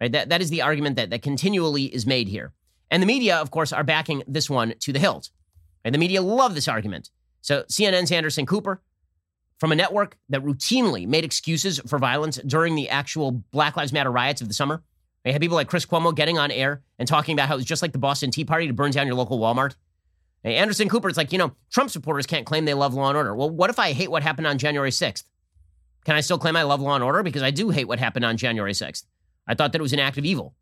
[0.00, 0.10] Right?
[0.10, 2.52] That, that is the argument that, that continually is made here.
[2.90, 5.28] And the media, of course, are backing this one to the hilt.
[5.84, 7.10] And the media love this argument.
[7.42, 8.82] So CNN's Anderson Cooper,
[9.58, 14.10] from a network that routinely made excuses for violence during the actual Black Lives Matter
[14.10, 14.82] riots of the summer,
[15.24, 17.66] they had people like Chris Cuomo getting on air and talking about how it was
[17.66, 19.74] just like the Boston Tea Party to burn down your local Walmart.
[20.42, 23.16] Hey, Anderson Cooper, it's like, you know, Trump supporters can't claim they love law and
[23.16, 23.34] order.
[23.34, 25.24] Well, what if I hate what happened on January 6th?
[26.04, 27.22] Can I still claim I love law and order?
[27.22, 29.04] Because I do hate what happened on January 6th.
[29.46, 30.54] I thought that it was an act of evil.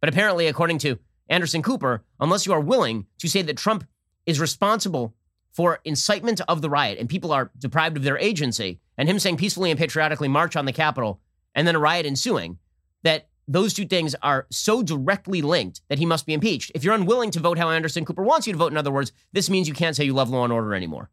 [0.00, 3.86] But apparently, according to Anderson Cooper, unless you are willing to say that Trump
[4.26, 5.14] is responsible
[5.52, 9.36] for incitement of the riot and people are deprived of their agency, and him saying
[9.36, 11.20] peacefully and patriotically march on the Capitol
[11.54, 12.58] and then a riot ensuing,
[13.02, 16.72] that those two things are so directly linked that he must be impeached.
[16.74, 19.12] If you're unwilling to vote how Anderson Cooper wants you to vote, in other words,
[19.32, 21.10] this means you can't say you love law and order anymore.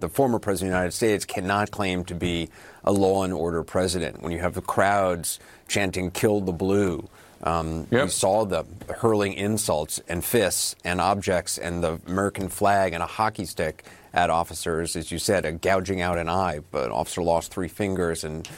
[0.00, 2.48] The former president of the United States cannot claim to be
[2.82, 4.22] a law and order president.
[4.22, 7.08] When you have the crowds chanting, kill the blue,
[7.44, 8.04] um, yep.
[8.04, 8.64] we saw the
[8.96, 14.30] hurling insults and fists and objects and the American flag and a hockey stick at
[14.30, 18.24] officers, as you said, a gouging out an eye, but an officer lost three fingers
[18.24, 18.48] and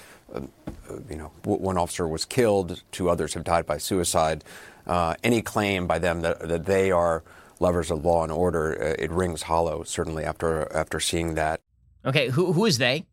[1.08, 4.44] you know, one officer was killed, two others have died by suicide.
[4.86, 7.24] Uh, any claim by them that, that they are
[7.58, 9.82] lovers of law and order, uh, it rings hollow.
[9.82, 11.60] Certainly after after seeing that.
[12.04, 13.06] Okay, who who is they?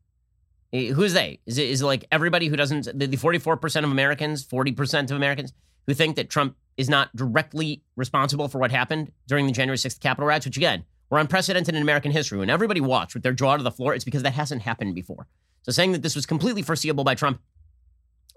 [0.72, 1.40] Eh, who is they?
[1.46, 4.72] Is it is it like everybody who doesn't the forty four percent of Americans, forty
[4.72, 5.54] percent of Americans
[5.88, 10.00] who think that Trump is not directly responsible for what happened during the January sixth
[10.00, 12.38] Capitol riots, which again were unprecedented in American history.
[12.38, 15.28] When everybody watched with their jaw to the floor, it's because that hasn't happened before.
[15.64, 17.42] So saying that this was completely foreseeable by Trump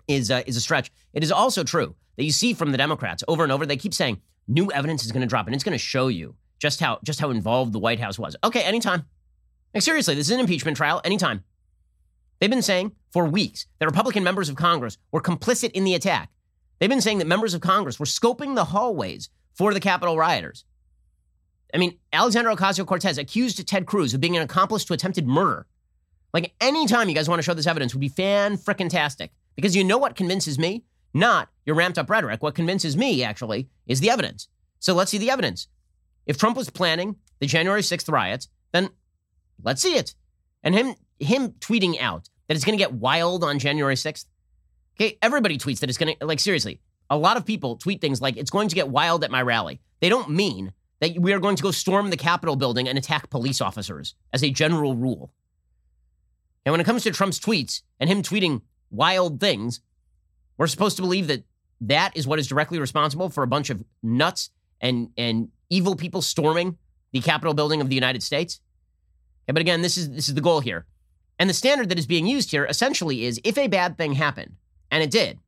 [0.09, 0.91] is uh, is a stretch.
[1.13, 3.67] It is also true that you see from the Democrats over and over.
[3.67, 6.37] They keep saying new evidence is going to drop, and it's going to show you
[6.59, 8.37] just how just how involved the White House was.
[8.45, 9.05] Okay, anytime.
[9.75, 11.01] Like seriously, this is an impeachment trial.
[11.05, 11.45] Anytime.
[12.39, 16.31] They've been saying for weeks that Republican members of Congress were complicit in the attack.
[16.79, 20.65] They've been saying that members of Congress were scoping the hallways for the Capitol rioters.
[21.73, 25.67] I mean, Alexandra Ocasio Cortez accused Ted Cruz of being an accomplice to attempted murder.
[26.33, 29.31] Like anytime you guys want to show this evidence would be fan frickin' tastic.
[29.55, 30.85] Because you know what convinces me?
[31.15, 32.43] Not your ramped up rhetoric.
[32.43, 34.49] What convinces me, actually, is the evidence.
[34.81, 35.67] So let's see the evidence.
[36.27, 38.91] If Trump was planning the January 6th riots, then
[39.63, 40.15] let's see it.
[40.63, 44.27] And him him tweeting out that it's going to get wild on January 6th.
[45.01, 46.81] Okay, everybody tweets that it's going to like seriously.
[47.09, 49.81] A lot of people tweet things like it's going to get wild at my rally.
[50.01, 53.31] They don't mean that we are going to go storm the Capitol building and attack
[53.31, 55.33] police officers as a general rule.
[56.67, 59.81] And when it comes to Trump's tweets and him tweeting wild things,
[60.59, 61.45] we're supposed to believe that
[61.81, 64.51] that is what is directly responsible for a bunch of nuts
[64.81, 66.77] and and evil people storming
[67.13, 68.61] the Capitol building of the United States.
[69.45, 70.87] Okay, but again, this is this is the goal here.
[71.39, 74.57] And the standard that is being used here essentially is if a bad thing happened,
[74.91, 75.39] and it did,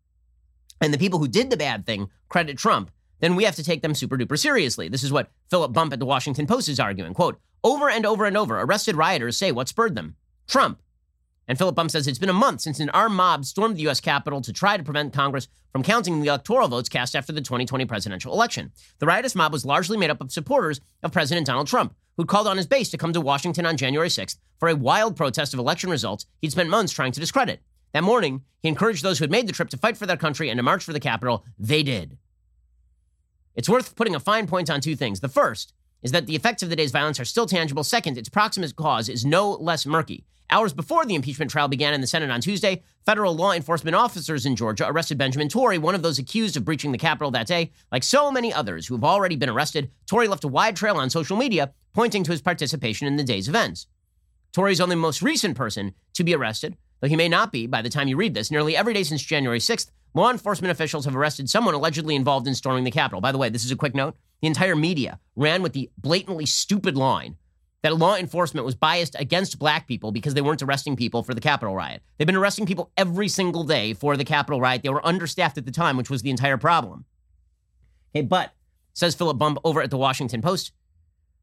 [0.81, 3.83] and the people who did the bad thing credit Trump, then we have to take
[3.83, 4.89] them super duper seriously.
[4.89, 7.15] This is what Philip Bump at the Washington Post is arguing.
[7.15, 10.15] Quote, over and over and over, arrested rioters say what spurred them.
[10.47, 10.79] Trump,
[11.49, 14.01] and Philip Bump says it's been a month since an armed mob stormed the U.S.
[14.01, 17.87] Capitol to try to prevent Congress from counting the electoral votes cast after the 2020
[17.87, 18.71] presidential election.
[18.99, 22.47] The riotous mob was largely made up of supporters of President Donald Trump, who'd called
[22.47, 25.59] on his base to come to Washington on January 6th for a wild protest of
[25.59, 27.63] election results he'd spent months trying to discredit.
[27.95, 30.51] That morning, he encouraged those who had made the trip to fight for their country
[30.51, 31.45] and to march for the Capitol.
[31.59, 32.19] They did.
[33.55, 35.21] It's worth putting a fine point on two things.
[35.21, 37.83] The first is that the effects of the day's violence are still tangible.
[37.83, 40.25] Second, its proximate cause is no less murky.
[40.51, 44.47] Hours before the impeachment trial began in the Senate on Tuesday, federal law enforcement officers
[44.47, 47.71] in Georgia arrested Benjamin Tory, one of those accused of breaching the Capitol that day.
[47.93, 51.11] Like so many others who have already been arrested, Tory left a wide trail on
[51.11, 53.89] social media pointing to his participation in the day's events.
[54.53, 57.83] Tory's only the most recent person to be arrested, though he may not be by
[57.83, 58.51] the time you read this.
[58.51, 62.55] Nearly every day since January 6th, law enforcement officials have arrested someone allegedly involved in
[62.55, 63.21] storming the Capitol.
[63.21, 64.17] By the way, this is a quick note.
[64.41, 67.37] The entire media ran with the blatantly stupid line
[67.83, 71.41] that law enforcement was biased against black people because they weren't arresting people for the
[71.41, 72.03] Capitol riot.
[72.17, 74.83] They've been arresting people every single day for the Capitol riot.
[74.83, 77.05] They were understaffed at the time, which was the entire problem.
[78.15, 78.53] Okay, but,
[78.95, 80.73] says Philip Bump over at the Washington Post,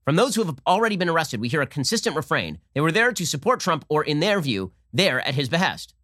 [0.04, 2.60] from those who have already been arrested, we hear a consistent refrain.
[2.74, 5.95] They were there to support Trump, or in their view, there at his behest.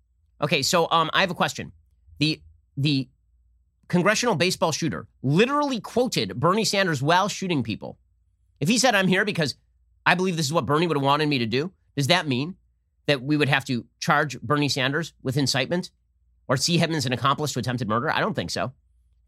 [0.42, 1.72] Okay, so um, I have a question.
[2.20, 2.42] The
[2.78, 3.10] the
[3.90, 8.00] congressional baseball shooter literally quoted Bernie Sanders while shooting people.
[8.60, 9.56] If he said, I'm here because
[10.06, 11.72] I believe this is what Bernie would have wanted me to do.
[11.96, 12.56] Does that mean
[13.06, 15.92] that we would have to charge Bernie Sanders with incitement
[16.48, 18.10] or see him as an accomplice to attempted murder?
[18.10, 18.74] I don't think so.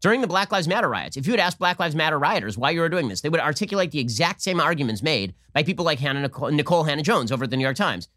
[0.00, 2.70] During the Black Lives Matter riots, if you had asked Black Lives Matter rioters why
[2.70, 5.98] you were doing this, they would articulate the exact same arguments made by people like
[5.98, 8.08] Hannah Nicole, Nikole Hannah Jones over at the New York Times,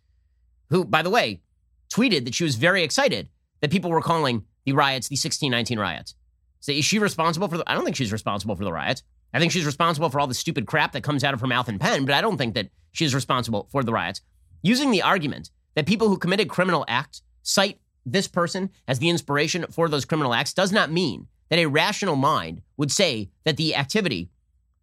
[0.69, 1.41] who, by the way,
[1.89, 3.29] tweeted that she was very excited
[3.61, 6.13] that people were calling the riots the 1619 riots.
[6.59, 7.69] So is she responsible for the?
[7.69, 9.03] I don't think she's responsible for the riots.
[9.33, 11.67] I think she's responsible for all the stupid crap that comes out of her mouth
[11.67, 14.21] and pen, but I don't think that she's responsible for the riots.
[14.61, 19.65] Using the argument that people who committed criminal acts cite this person as the inspiration
[19.69, 23.75] for those criminal acts does not mean that a rational mind would say that the
[23.75, 24.29] activity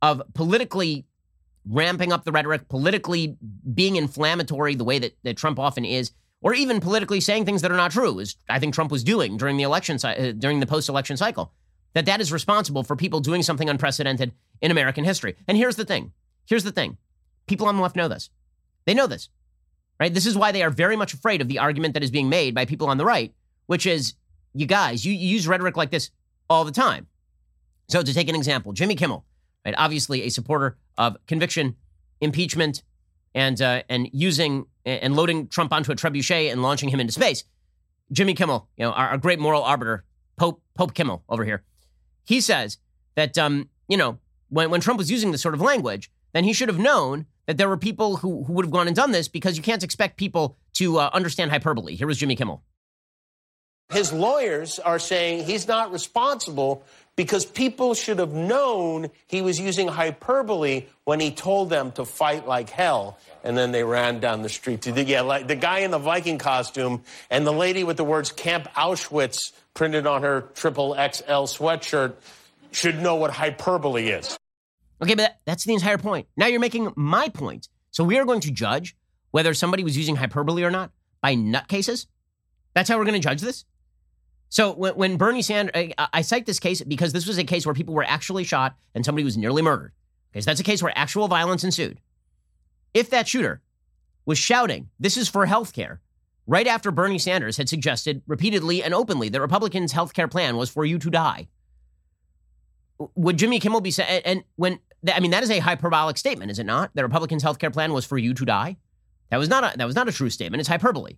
[0.03, 1.07] of politically
[1.69, 3.37] ramping up the rhetoric, politically
[3.73, 7.73] being inflammatory the way that, that Trump often is, or even politically saying things that
[7.73, 10.67] are not true, as I think Trump was doing during the election uh, during the
[10.67, 11.53] post-election cycle
[11.95, 15.37] that that is responsible for people doing something unprecedented in American history.
[15.49, 16.13] And here's the thing.
[16.47, 16.99] Here's the thing.
[17.47, 18.31] People on the left know this.
[18.85, 19.29] They know this.
[19.99, 20.13] Right?
[20.13, 22.55] This is why they are very much afraid of the argument that is being made
[22.55, 23.33] by people on the right,
[23.67, 24.15] which is
[24.53, 26.11] you guys, you, you use rhetoric like this
[26.51, 27.07] all the time.
[27.89, 29.25] So to take an example, Jimmy Kimmel,
[29.65, 29.75] right?
[29.79, 31.77] Obviously a supporter of conviction,
[32.21, 32.83] impeachment,
[33.35, 37.45] and uh, and using and loading Trump onto a trebuchet and launching him into space.
[38.13, 40.05] Jimmy Kimmel, you know, our, our great moral arbiter,
[40.37, 41.63] Pope Pope Kimmel over here,
[42.25, 42.79] he says
[43.15, 46.53] that, um, you know, when, when Trump was using this sort of language, then he
[46.53, 49.29] should have known that there were people who, who would have gone and done this
[49.29, 51.95] because you can't expect people to uh, understand hyperbole.
[51.95, 52.63] Here was Jimmy Kimmel.
[53.93, 56.85] His lawyers are saying he's not responsible
[57.17, 62.49] because people should have known he was using hyperbole when he told them to fight
[62.49, 63.19] like hell.
[63.45, 65.99] And then they ran down the street to the, yeah, like the guy in the
[65.99, 71.47] Viking costume and the lady with the words Camp Auschwitz printed on her triple XL
[71.51, 72.15] sweatshirt
[72.73, 74.37] should know what hyperbole is.
[75.03, 76.27] Okay, but that's the entire point.
[76.37, 77.69] Now you're making my point.
[77.91, 78.97] So we are going to judge
[79.35, 82.07] whether somebody was using hyperbole or not by nutcases?
[82.75, 83.65] That's how we're going to judge this?
[84.49, 87.67] So when, when Bernie Sanders, I, I, cite this case because this was a case
[87.67, 89.93] where people were actually shot and somebody was nearly murdered.
[90.31, 91.99] Okay, so that's a case where actual violence ensued.
[92.93, 93.61] If that shooter
[94.27, 96.01] was shouting, "This is for health care,"
[96.47, 100.71] right after Bernie Sanders had suggested repeatedly and openly that Republicans' health care plan was
[100.71, 101.49] for you to die,
[103.15, 104.23] would Jimmy Kimmel be saying?
[104.25, 104.79] And when
[105.13, 106.91] I mean that is a hyperbolic statement, is it not?
[106.95, 108.77] That Republicans' health care plan was for you to die.
[109.31, 110.61] That was not a, that was not a true statement.
[110.61, 111.17] It's hyperbole.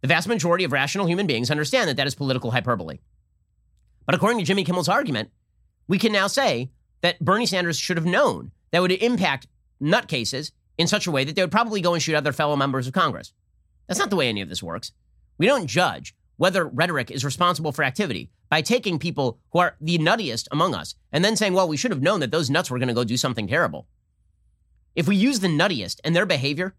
[0.00, 2.98] The vast majority of rational human beings understand that that is political hyperbole.
[4.06, 5.30] But according to Jimmy Kimmel's argument,
[5.86, 6.70] we can now say
[7.02, 9.46] that Bernie Sanders should have known that would impact
[9.80, 12.86] nutcases in such a way that they would probably go and shoot other fellow members
[12.86, 13.32] of Congress.
[13.90, 14.92] That's not the way any of this works.
[15.36, 19.98] We don't judge whether rhetoric is responsible for activity by taking people who are the
[19.98, 22.78] nuttiest among us and then saying, well, we should have known that those nuts were
[22.78, 23.88] going to go do something terrible.
[24.94, 26.76] If we use the nuttiest and their behavior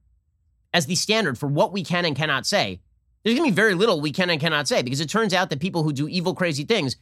[0.74, 2.80] as the standard for what we can and cannot say,
[3.24, 5.50] there's going to be very little we can and cannot say because it turns out
[5.50, 6.96] that people who do evil, crazy things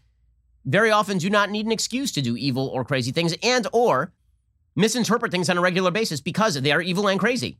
[0.65, 4.11] very often do not need an excuse to do evil or crazy things and or
[4.75, 7.59] misinterpret things on a regular basis because they are evil and crazy.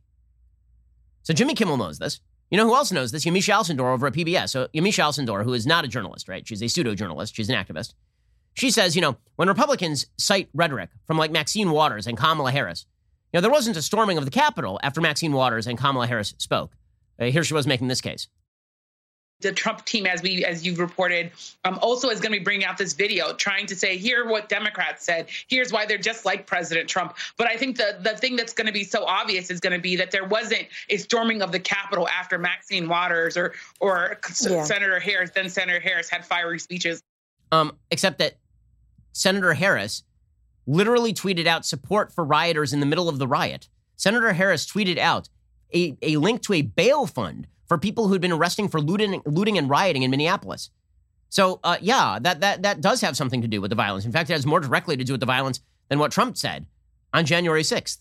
[1.22, 2.20] So Jimmy Kimmel knows this.
[2.50, 3.24] You know who else knows this?
[3.24, 4.50] Yamiche Alcindor over at PBS.
[4.50, 6.46] So Yamiche Alcindor, who is not a journalist, right?
[6.46, 7.34] She's a pseudo journalist.
[7.34, 7.94] She's an activist.
[8.54, 12.86] She says, you know, when Republicans cite rhetoric from like Maxine Waters and Kamala Harris,
[13.32, 16.34] you know, there wasn't a storming of the Capitol after Maxine Waters and Kamala Harris
[16.38, 16.72] spoke.
[17.20, 18.26] Uh, here she was making this case
[19.40, 21.32] the Trump team, as we as you've reported,
[21.64, 24.48] um, also is going to be bringing out this video trying to say, here what
[24.48, 27.16] Democrats said, here's why they're just like President Trump.
[27.36, 29.78] But I think the the thing that's going to be so obvious is going to
[29.78, 34.64] be that there wasn't a storming of the Capitol after Maxine Waters or or yeah.
[34.64, 37.02] Senator Harris, then Senator Harris had fiery speeches.
[37.52, 38.38] Um, except that
[39.12, 40.04] Senator Harris
[40.66, 43.68] literally tweeted out support for rioters in the middle of the riot.
[43.96, 45.28] Senator Harris tweeted out
[45.74, 49.56] a, a link to a bail fund for people who'd been arresting for looting, looting
[49.56, 50.70] and rioting in Minneapolis.
[51.28, 54.04] So, uh, yeah, that, that, that does have something to do with the violence.
[54.04, 56.66] In fact, it has more directly to do with the violence than what Trump said
[57.14, 57.98] on January 6th.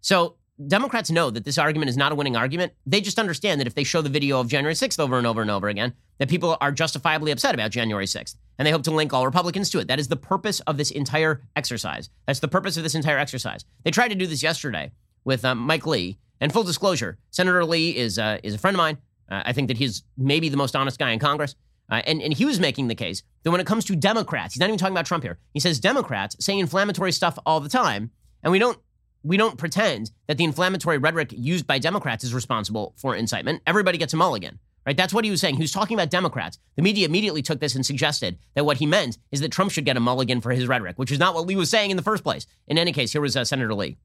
[0.00, 2.72] So, Democrats know that this argument is not a winning argument.
[2.86, 5.42] They just understand that if they show the video of January 6th over and over
[5.42, 8.36] and over again, that people are justifiably upset about January 6th.
[8.58, 9.88] And they hope to link all Republicans to it.
[9.88, 12.08] That is the purpose of this entire exercise.
[12.26, 13.62] That's the purpose of this entire exercise.
[13.84, 14.92] They tried to do this yesterday
[15.24, 16.18] with um, Mike Lee.
[16.40, 18.98] And full disclosure, Senator Lee is, uh, is a friend of mine.
[19.30, 21.54] Uh, I think that he's maybe the most honest guy in Congress.
[21.90, 24.60] Uh, and, and he was making the case that when it comes to Democrats, he's
[24.60, 25.38] not even talking about Trump here.
[25.52, 28.10] He says Democrats say inflammatory stuff all the time,
[28.42, 28.78] and we don't
[29.22, 33.60] we don't pretend that the inflammatory rhetoric used by Democrats is responsible for incitement.
[33.66, 34.96] Everybody gets a mulligan, right?
[34.96, 35.56] That's what he was saying.
[35.56, 36.58] He was talking about Democrats.
[36.76, 39.84] The media immediately took this and suggested that what he meant is that Trump should
[39.84, 42.02] get a mulligan for his rhetoric, which is not what Lee was saying in the
[42.02, 42.46] first place.
[42.66, 43.98] In any case, here was uh, Senator Lee.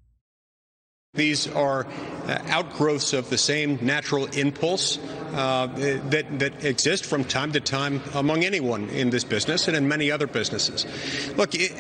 [1.16, 1.86] These are
[2.26, 4.98] uh, outgrowths of the same natural impulse
[5.34, 9.88] uh, that, that exist from time to time among anyone in this business and in
[9.88, 10.86] many other businesses.
[11.38, 11.72] Look, it,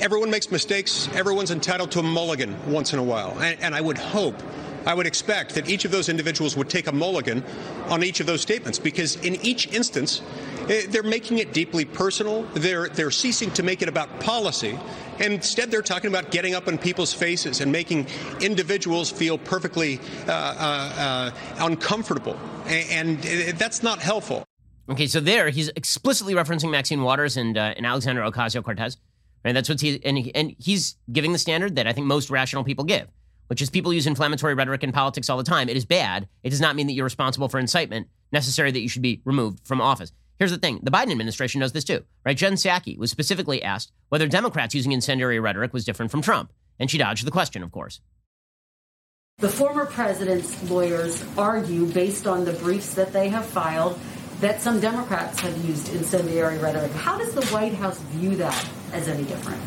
[0.00, 1.08] everyone makes mistakes.
[1.14, 3.38] Everyone's entitled to a mulligan once in a while.
[3.40, 4.40] And, and I would hope
[4.86, 7.44] I would expect that each of those individuals would take a mulligan
[7.88, 10.22] on each of those statements because in each instance,
[10.68, 12.44] eh, they're making it deeply personal.
[12.54, 14.78] They're, they're ceasing to make it about policy.
[15.20, 18.06] Instead, they're talking about getting up in people's faces and making
[18.40, 22.38] individuals feel perfectly uh, uh, uh, uncomfortable.
[22.66, 24.44] And, and, that's not helpful.
[24.88, 28.96] Okay, so there he's explicitly referencing Maxine Waters and, uh, and Alexandra Ocasio Cortez.
[29.44, 32.28] Right, that's what he and, he, and he's giving the standard that I think most
[32.28, 33.08] rational people give
[33.50, 35.68] which is people use inflammatory rhetoric in politics all the time.
[35.68, 36.28] It is bad.
[36.44, 39.66] It does not mean that you're responsible for incitement, necessary that you should be removed
[39.66, 40.12] from office.
[40.40, 42.34] Here's the thing the Biden administration knows this too, right?
[42.36, 46.90] Jen Psaki was specifically asked whether Democrats using incendiary rhetoric was different from Trump, and
[46.90, 48.00] she dodged the question, of course.
[49.36, 53.98] The former president's lawyers argue, based on the briefs that they have filed,
[54.40, 56.90] that some Democrats have used incendiary rhetoric.
[56.92, 59.60] How does the White House view that as any different?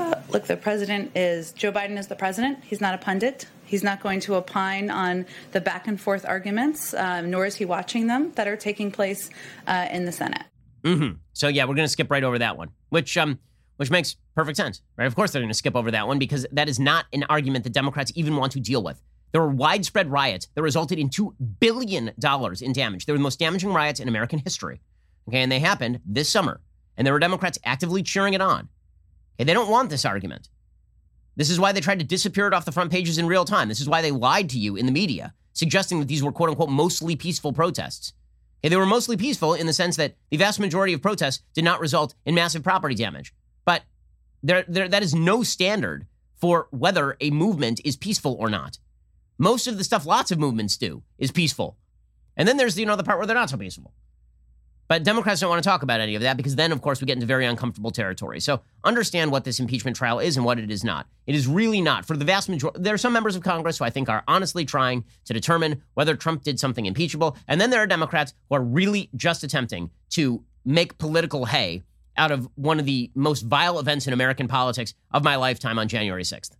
[0.00, 2.64] Uh, look, the president is Joe Biden is the president.
[2.64, 3.46] He's not a pundit.
[3.64, 7.64] He's not going to opine on the back and forth arguments, um, nor is he
[7.64, 9.30] watching them that are taking place
[9.66, 10.44] uh, in the Senate.
[10.82, 11.16] Mm-hmm.
[11.32, 13.38] So yeah, we're going to skip right over that one, which um,
[13.76, 15.06] which makes perfect sense, right?
[15.06, 17.64] Of course, they're going to skip over that one because that is not an argument
[17.64, 19.00] that Democrats even want to deal with.
[19.32, 23.06] There were widespread riots that resulted in two billion dollars in damage.
[23.06, 24.80] They were the most damaging riots in American history.
[25.28, 26.60] Okay, and they happened this summer,
[26.96, 28.68] and there were Democrats actively cheering it on.
[29.36, 30.50] Okay, they don't want this argument.
[31.36, 33.68] This is why they tried to disappear it off the front pages in real time.
[33.68, 36.50] This is why they lied to you in the media, suggesting that these were quote
[36.50, 38.12] unquote mostly peaceful protests.
[38.60, 41.64] Okay, they were mostly peaceful in the sense that the vast majority of protests did
[41.64, 43.34] not result in massive property damage.
[43.64, 43.82] But
[44.42, 46.06] there, there, that is no standard
[46.36, 48.78] for whether a movement is peaceful or not.
[49.38, 51.76] Most of the stuff lots of movements do is peaceful.
[52.36, 53.92] And then there's, you know, the part where they're not so peaceful.
[54.86, 57.06] But Democrats don't want to talk about any of that because then, of course, we
[57.06, 58.40] get into very uncomfortable territory.
[58.40, 61.06] So understand what this impeachment trial is and what it is not.
[61.26, 62.04] It is really not.
[62.04, 64.64] For the vast majority, there are some members of Congress who I think are honestly
[64.64, 67.36] trying to determine whether Trump did something impeachable.
[67.48, 71.82] And then there are Democrats who are really just attempting to make political hay
[72.16, 75.88] out of one of the most vile events in American politics of my lifetime on
[75.88, 76.52] January 6th.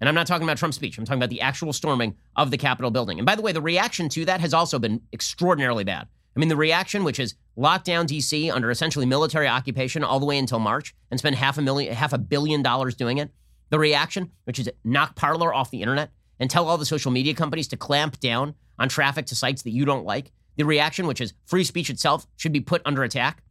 [0.00, 0.98] And I'm not talking about Trump's speech.
[0.98, 3.18] I'm talking about the actual storming of the Capitol building.
[3.18, 6.06] And by the way, the reaction to that has also been extraordinarily bad.
[6.36, 10.26] I mean, the reaction, which is lock down DC under essentially military occupation all the
[10.26, 13.30] way until March and spend half a million, half a billion dollars doing it.
[13.70, 17.34] The reaction, which is knock Parler off the internet and tell all the social media
[17.34, 20.30] companies to clamp down on traffic to sites that you don't like.
[20.56, 23.42] The reaction, which is free speech itself, should be put under attack.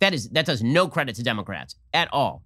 [0.00, 2.42] That is that does no credit to Democrats at all.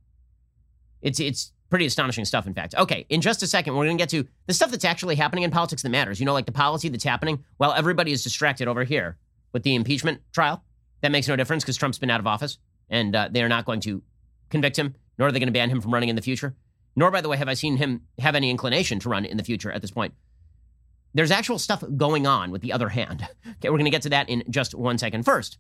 [1.00, 2.74] It's it's pretty astonishing stuff, in fact.
[2.76, 5.44] Okay, in just a second, we're going to get to the stuff that's actually happening
[5.44, 6.20] in politics that matters.
[6.20, 9.16] You know, like the policy that's happening while everybody is distracted over here
[9.52, 10.63] with the impeachment trial.
[11.04, 12.56] That makes no difference because Trump's been out of office
[12.88, 14.02] and uh, they are not going to
[14.48, 16.56] convict him, nor are they going to ban him from running in the future.
[16.96, 19.44] Nor, by the way, have I seen him have any inclination to run in the
[19.44, 20.14] future at this point.
[21.12, 23.28] There's actual stuff going on with the other hand.
[23.46, 25.24] Okay, we're going to get to that in just one second.
[25.24, 25.58] First,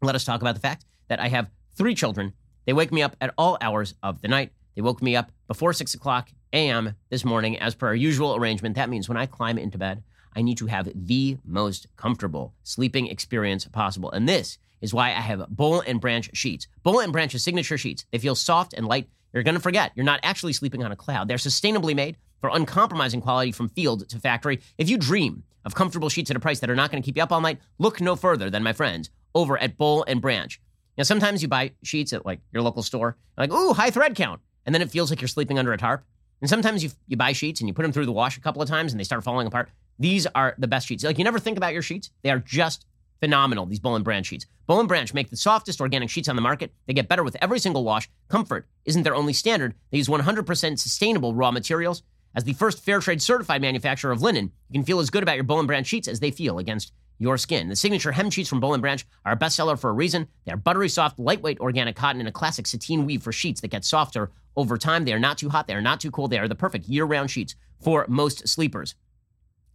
[0.00, 2.32] let us talk about the fact that I have three children.
[2.64, 4.52] They wake me up at all hours of the night.
[4.76, 6.94] They woke me up before 6 o'clock a.m.
[7.10, 8.76] this morning, as per our usual arrangement.
[8.76, 10.04] That means when I climb into bed,
[10.34, 14.10] I need to have the most comfortable sleeping experience possible.
[14.10, 16.66] And this is why I have Boll and Branch sheets.
[16.82, 18.04] Boll and Branch's signature sheets.
[18.10, 19.08] They feel soft and light.
[19.32, 21.28] You're going to forget you're not actually sleeping on a cloud.
[21.28, 24.60] They're sustainably made for uncompromising quality from field to factory.
[24.76, 27.16] If you dream of comfortable sheets at a price that are not going to keep
[27.16, 30.60] you up all night, look no further than my friends over at Boll and Branch.
[30.98, 34.40] Now, sometimes you buy sheets at like your local store, like, ooh, high thread count.
[34.66, 36.04] And then it feels like you're sleeping under a tarp.
[36.40, 38.60] And sometimes you, you buy sheets and you put them through the wash a couple
[38.60, 39.70] of times and they start falling apart.
[39.98, 41.04] These are the best sheets.
[41.04, 42.10] Like you never think about your sheets.
[42.22, 42.86] They are just
[43.20, 44.46] phenomenal, these Boll and Branch sheets.
[44.66, 46.72] Boll and Branch make the softest organic sheets on the market.
[46.86, 48.10] They get better with every single wash.
[48.28, 49.74] Comfort isn't their only standard.
[49.90, 52.02] They use 100% sustainable raw materials.
[52.34, 55.36] As the first fair trade certified manufacturer of linen, you can feel as good about
[55.36, 57.68] your Boll and Branch sheets as they feel against your skin.
[57.68, 60.26] The signature hem sheets from Boll and Branch are a bestseller for a reason.
[60.44, 63.68] They are buttery soft, lightweight organic cotton and a classic sateen weave for sheets that
[63.68, 65.04] get softer over time.
[65.04, 66.30] They are not too hot, they are not too cold.
[66.30, 68.96] They are the perfect year-round sheets for most sleepers.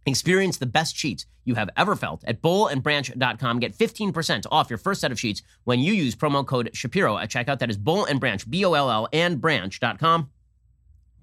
[0.08, 3.58] Experience the best sheets you have ever felt at bollandbranch.com.
[3.58, 7.30] Get 15% off your first set of sheets when you use promo code Shapiro at
[7.30, 7.58] checkout.
[7.58, 10.30] That is Boll and Branch, B O L L and branch.com.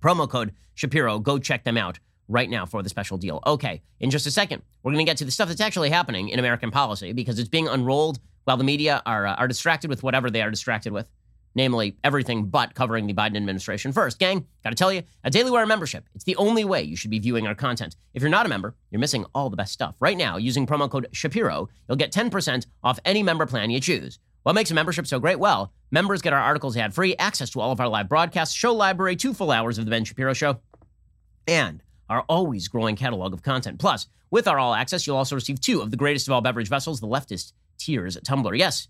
[0.01, 1.19] Promo code Shapiro.
[1.19, 3.41] Go check them out right now for the special deal.
[3.45, 6.29] Okay, in just a second, we're going to get to the stuff that's actually happening
[6.29, 10.03] in American policy because it's being unrolled while the media are, uh, are distracted with
[10.03, 11.09] whatever they are distracted with
[11.55, 13.91] namely everything but covering the Biden administration.
[13.91, 16.07] First, gang, got to tell you, a Daily Wire membership.
[16.13, 17.95] It's the only way you should be viewing our content.
[18.13, 19.95] If you're not a member, you're missing all the best stuff.
[19.99, 24.19] Right now, using promo code Shapiro, you'll get 10% off any member plan you choose.
[24.43, 25.39] What makes a membership so great?
[25.39, 28.73] Well, members get our articles ad free, access to all of our live broadcasts, show
[28.73, 30.59] library, two full hours of The Ben Shapiro Show,
[31.47, 33.79] and our always growing catalog of content.
[33.79, 36.69] Plus, with our all access, you'll also receive two of the greatest of all beverage
[36.69, 38.53] vessels, the leftist Tears Tumbler.
[38.53, 38.87] Yes,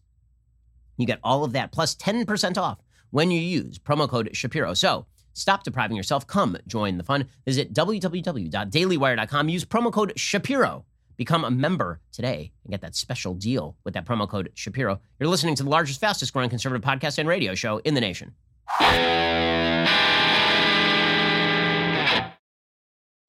[0.98, 2.80] you get all of that plus 10% off
[3.12, 4.74] when you use promo code Shapiro.
[4.74, 6.28] So stop depriving yourself.
[6.28, 7.28] Come join the fun.
[7.46, 9.50] Visit www.dailywire.com.
[9.50, 10.86] Use promo code Shapiro.
[11.18, 15.00] Become a member today and get that special deal with that promo code Shapiro.
[15.20, 18.34] You're listening to the largest, fastest growing conservative podcast and radio show in the nation.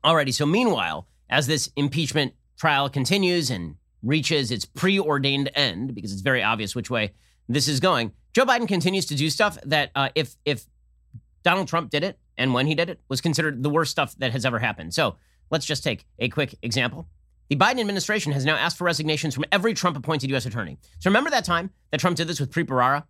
[0.05, 6.23] Alrighty, so meanwhile, as this impeachment trial continues and reaches its preordained end, because it's
[6.23, 7.13] very obvious which way
[7.49, 8.13] this is going.
[8.33, 10.67] Joe Biden continues to do stuff that uh, if if
[11.43, 14.33] Donald Trump did it and when he did it was considered the worst stuff that
[14.33, 14.93] has ever happened.
[14.95, 15.17] So
[15.51, 17.09] let's just take a quick example.
[17.49, 20.47] The Biden administration has now asked for resignations from every Trump appointed U.S.
[20.47, 20.79] attorney.
[20.99, 23.05] So remember that time that Trump did this with Bharara,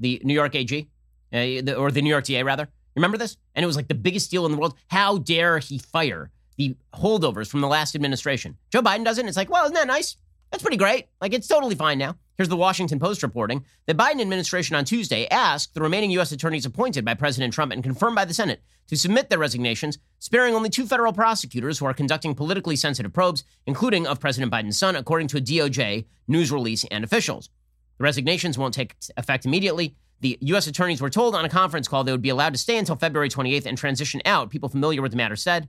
[0.00, 0.88] the New York AG,
[1.32, 2.68] uh, the, or the New York DA, rather?
[2.96, 3.36] Remember this?
[3.54, 4.76] And it was like the biggest deal in the world.
[4.88, 8.56] How dare he fire the holdovers from the last administration?
[8.70, 10.16] Joe Biden does it, and it's like, well, isn't that nice?
[10.50, 11.08] That's pretty great.
[11.20, 12.16] Like, it's totally fine now.
[12.38, 13.64] Here's the Washington Post reporting.
[13.86, 16.32] The Biden administration on Tuesday asked the remaining U.S.
[16.32, 20.54] attorneys appointed by President Trump and confirmed by the Senate to submit their resignations, sparing
[20.54, 24.96] only two federal prosecutors who are conducting politically sensitive probes, including of President Biden's son,
[24.96, 27.50] according to a DOJ news release and officials.
[27.98, 29.94] The resignations won't take effect immediately.
[30.20, 30.66] The U.S.
[30.66, 33.28] attorneys were told on a conference call they would be allowed to stay until February
[33.28, 35.68] 28th and transition out, people familiar with the matter said.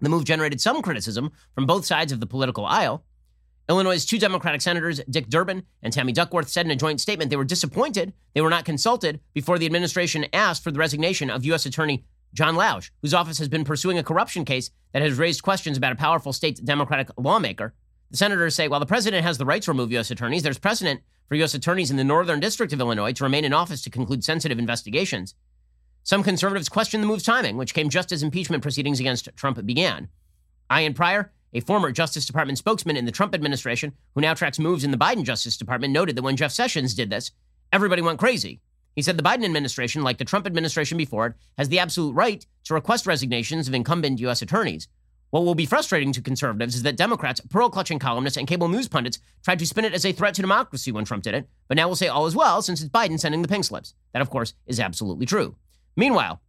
[0.00, 3.04] The move generated some criticism from both sides of the political aisle.
[3.68, 7.36] Illinois' two Democratic senators, Dick Durbin and Tammy Duckworth, said in a joint statement they
[7.36, 11.64] were disappointed they were not consulted before the administration asked for the resignation of U.S.
[11.64, 12.04] Attorney
[12.34, 15.92] John Lausch, whose office has been pursuing a corruption case that has raised questions about
[15.92, 17.74] a powerful state Democratic lawmaker.
[18.10, 20.10] The senators say while the president has the right to remove U.S.
[20.10, 21.54] attorneys, there's precedent for U.S.
[21.54, 25.34] attorneys in the Northern District of Illinois to remain in office to conclude sensitive investigations.
[26.02, 30.08] Some conservatives question the move's timing, which came just as impeachment proceedings against Trump began.
[30.70, 34.84] Ian Prior a former Justice Department spokesman in the Trump administration who now tracks moves
[34.84, 37.30] in the Biden Justice Department noted that when Jeff Sessions did this,
[37.72, 38.60] everybody went crazy.
[38.96, 42.44] He said the Biden administration, like the Trump administration before it, has the absolute right
[42.64, 44.42] to request resignations of incumbent U.S.
[44.42, 44.88] attorneys.
[45.30, 48.86] What will be frustrating to conservatives is that Democrats, pearl clutching columnists, and cable news
[48.86, 51.76] pundits tried to spin it as a threat to democracy when Trump did it, but
[51.76, 53.94] now we'll say all is well since it's Biden sending the pink slips.
[54.12, 55.56] That, of course, is absolutely true.
[55.96, 56.40] Meanwhile,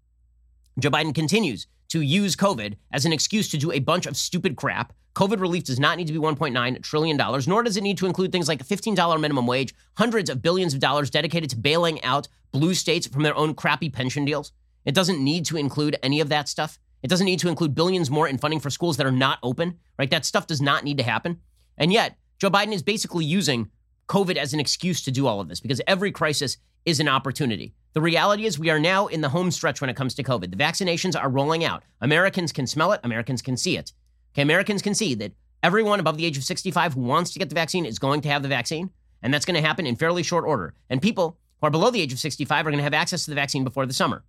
[0.78, 1.66] Joe Biden continues
[1.96, 4.92] to use COVID as an excuse to do a bunch of stupid crap.
[5.16, 7.16] COVID relief does not need to be $1.9 trillion,
[7.48, 10.74] nor does it need to include things like a $15 minimum wage, hundreds of billions
[10.74, 14.52] of dollars dedicated to bailing out blue states from their own crappy pension deals.
[14.84, 16.78] It doesn't need to include any of that stuff.
[17.02, 19.80] It doesn't need to include billions more in funding for schools that are not open,
[19.98, 20.12] right?
[20.12, 21.40] That stuff does not need to happen.
[21.78, 23.72] And yet, Joe Biden is basically using
[24.10, 27.74] COVID as an excuse to do all of this because every crisis is an opportunity.
[27.96, 30.52] The reality is, we are now in the home stretch when it comes to COVID.
[30.52, 31.84] The vaccinations are rolling out.
[32.02, 33.94] Americans can smell it, Americans can see it.
[34.34, 35.32] Okay, Americans can see that
[35.64, 38.28] everyone above the age of 65 who wants to get the vaccine is going to
[38.28, 38.90] have the vaccine,
[39.22, 40.74] and that's going to happen in fairly short order.
[40.90, 43.32] And people who are below the age of 65 are going to have access to
[43.32, 44.26] the vaccine before the summer.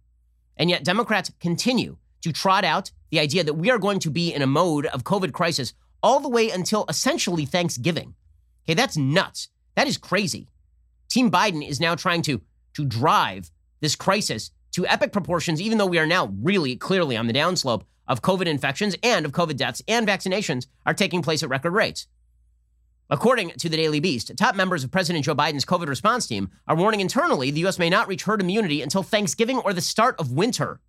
[0.56, 4.32] And yet, Democrats continue to trot out the idea that we are going to be
[4.32, 5.72] in a mode of COVID crisis
[6.04, 8.14] all the way until essentially Thanksgiving.
[8.64, 9.48] Okay, that's nuts.
[9.74, 10.46] That is crazy.
[11.08, 12.40] Team Biden is now trying to,
[12.74, 13.50] to drive
[13.86, 17.84] this crisis to epic proportions, even though we are now really clearly on the downslope
[18.08, 22.08] of COVID infections and of COVID deaths and vaccinations are taking place at record rates.
[23.08, 26.74] According to the Daily Beast, top members of President Joe Biden's COVID response team are
[26.74, 27.78] warning internally the U.S.
[27.78, 30.80] may not reach herd immunity until Thanksgiving or the start of winter.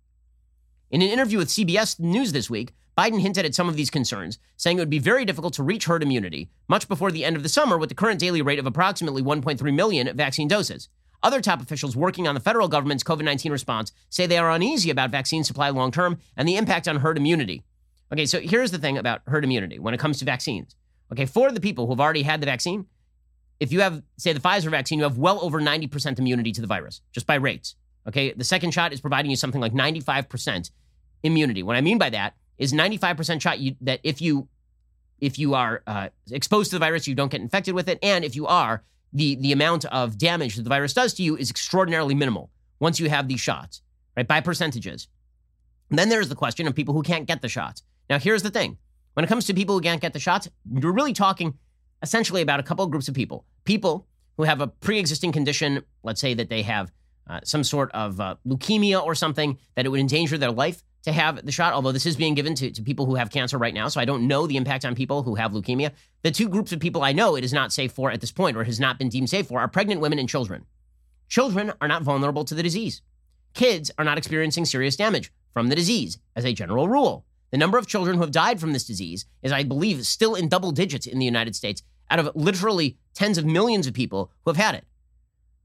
[0.90, 4.40] In an interview with CBS News this week, Biden hinted at some of these concerns,
[4.56, 7.44] saying it would be very difficult to reach herd immunity much before the end of
[7.44, 10.88] the summer with the current daily rate of approximately 1.3 million vaccine doses.
[11.22, 14.90] Other top officials working on the federal government's COVID 19 response say they are uneasy
[14.90, 17.64] about vaccine supply long term and the impact on herd immunity.
[18.12, 20.76] Okay, so here's the thing about herd immunity when it comes to vaccines.
[21.12, 22.86] Okay, for the people who've already had the vaccine,
[23.60, 26.66] if you have, say, the Pfizer vaccine, you have well over 90% immunity to the
[26.66, 27.74] virus, just by rates.
[28.06, 30.70] Okay, the second shot is providing you something like 95%
[31.22, 31.62] immunity.
[31.62, 34.48] What I mean by that is 95% shot you, that if you
[35.20, 38.24] if you are uh, exposed to the virus, you don't get infected with it, and
[38.24, 41.50] if you are, the the amount of damage that the virus does to you is
[41.50, 42.50] extraordinarily minimal
[42.80, 43.82] once you have these shots,
[44.16, 44.26] right?
[44.26, 45.08] By percentages.
[45.90, 47.82] And then there's the question of people who can't get the shots.
[48.10, 48.78] Now, here's the thing:
[49.14, 51.54] when it comes to people who can't get the shots, you're really talking
[52.02, 53.44] essentially about a couple of groups of people.
[53.64, 54.06] People
[54.36, 56.92] who have a pre-existing condition, let's say that they have
[57.28, 61.12] uh, some sort of uh, leukemia or something that it would endanger their life to
[61.12, 63.74] have the shot, although this is being given to, to people who have cancer right
[63.74, 63.88] now.
[63.88, 65.92] So I don't know the impact on people who have leukemia.
[66.22, 68.56] The two groups of people I know it is not safe for at this point
[68.56, 70.66] or has not been deemed safe for are pregnant women and children.
[71.28, 73.02] Children are not vulnerable to the disease.
[73.54, 77.24] Kids are not experiencing serious damage from the disease as a general rule.
[77.50, 80.48] The number of children who have died from this disease is, I believe, still in
[80.48, 84.50] double digits in the United States out of literally tens of millions of people who
[84.50, 84.84] have had it.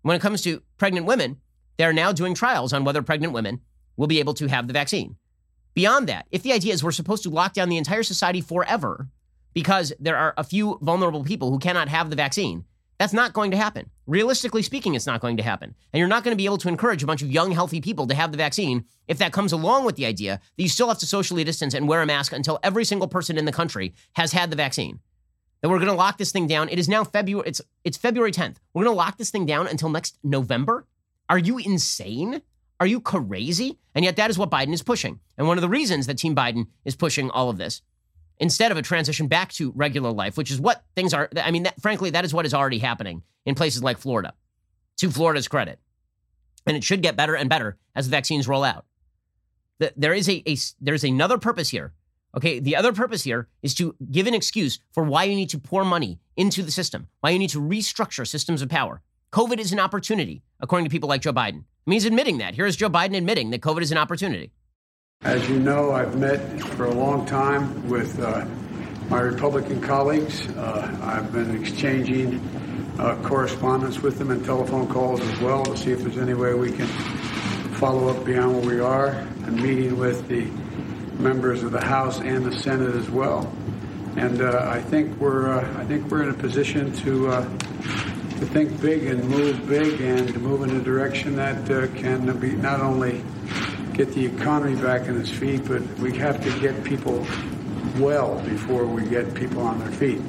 [0.01, 1.41] When it comes to pregnant women,
[1.77, 3.61] they are now doing trials on whether pregnant women
[3.95, 5.17] will be able to have the vaccine.
[5.73, 9.07] Beyond that, if the idea is we're supposed to lock down the entire society forever
[9.53, 12.65] because there are a few vulnerable people who cannot have the vaccine,
[12.99, 13.89] that's not going to happen.
[14.05, 15.75] Realistically speaking, it's not going to happen.
[15.91, 18.07] And you're not going to be able to encourage a bunch of young, healthy people
[18.07, 20.99] to have the vaccine if that comes along with the idea that you still have
[20.99, 24.31] to socially distance and wear a mask until every single person in the country has
[24.31, 24.99] had the vaccine.
[25.61, 26.69] That we're going to lock this thing down.
[26.69, 27.47] It is now February.
[27.47, 28.57] It's it's February 10th.
[28.73, 30.85] We're going to lock this thing down until next November.
[31.29, 32.41] Are you insane?
[32.79, 33.79] Are you crazy?
[33.95, 35.19] And yet that is what Biden is pushing.
[35.37, 37.81] And one of the reasons that Team Biden is pushing all of this
[38.39, 41.29] instead of a transition back to regular life, which is what things are.
[41.37, 44.33] I mean, that, frankly, that is what is already happening in places like Florida,
[44.97, 45.79] to Florida's credit.
[46.65, 48.85] And it should get better and better as the vaccines roll out.
[49.97, 51.93] There is a, a there's another purpose here.
[52.35, 55.59] Okay, the other purpose here is to give an excuse for why you need to
[55.59, 59.01] pour money into the system, why you need to restructure systems of power.
[59.31, 61.65] COVID is an opportunity, according to people like Joe Biden.
[61.85, 62.55] He's admitting that.
[62.55, 64.51] Here's Joe Biden admitting that COVID is an opportunity.
[65.21, 68.45] As you know, I've met for a long time with uh,
[69.09, 70.47] my Republican colleagues.
[70.49, 72.39] Uh, I've been exchanging
[72.99, 76.53] uh, correspondence with them and telephone calls as well to see if there's any way
[76.53, 76.87] we can
[77.77, 79.09] follow up beyond where we are,
[79.45, 80.45] and meeting with the
[81.21, 83.51] members of the House and the Senate as well.
[84.15, 87.49] And uh, I think we're uh, I think we're in a position to uh,
[88.45, 92.51] to think big and move big and move in a direction that uh, can be
[92.51, 93.23] not only
[93.93, 97.25] get the economy back on its feet, but we have to get people
[97.97, 100.19] well before we get people on their feet.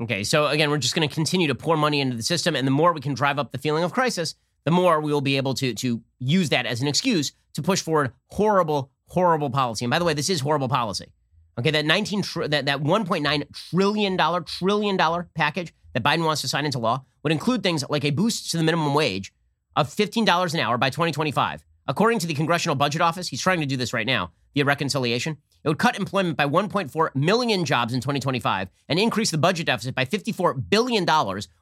[0.00, 2.66] Okay, so again, we're just going to continue to pour money into the system, and
[2.66, 5.36] the more we can drive up the feeling of crisis, the more we will be
[5.36, 9.84] able to to use that as an excuse to push forward horrible, horrible policy.
[9.84, 11.12] And by the way, this is horrible policy.
[11.58, 16.40] Okay, that 19 tr- that that 1.9 trillion dollar trillion dollar package that Biden wants
[16.42, 19.32] to sign into law would include things like a boost to the minimum wage
[19.76, 21.64] of $15 an hour by 2025.
[21.86, 25.36] According to the Congressional Budget Office, he's trying to do this right now via reconciliation.
[25.64, 29.94] It would cut employment by 1.4 million jobs in 2025 and increase the budget deficit
[29.94, 31.08] by $54 billion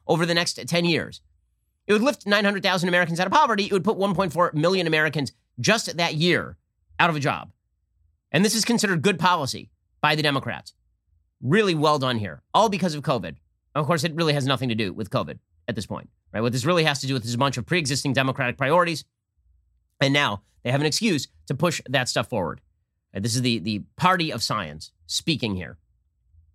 [0.07, 1.21] over the next 10 years.
[1.87, 3.65] It would lift 900,000 Americans out of poverty.
[3.65, 6.57] It would put 1.4 million Americans just that year
[6.99, 7.51] out of a job.
[8.31, 9.69] And this is considered good policy
[10.01, 10.73] by the Democrats.
[11.41, 13.35] Really well done here, all because of COVID.
[13.75, 16.41] Of course, it really has nothing to do with COVID at this point, right?
[16.41, 19.05] What this really has to do with is a bunch of pre existing Democratic priorities.
[20.01, 22.61] And now they have an excuse to push that stuff forward.
[23.13, 23.23] Right?
[23.23, 25.77] This is the, the party of science speaking here.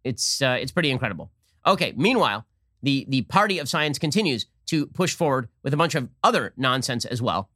[0.02, 1.30] It's, uh, it's pretty incredible.
[1.66, 2.46] Okay, meanwhile,
[2.82, 7.04] the, the party of science continues to push forward with a bunch of other nonsense
[7.04, 7.50] as well.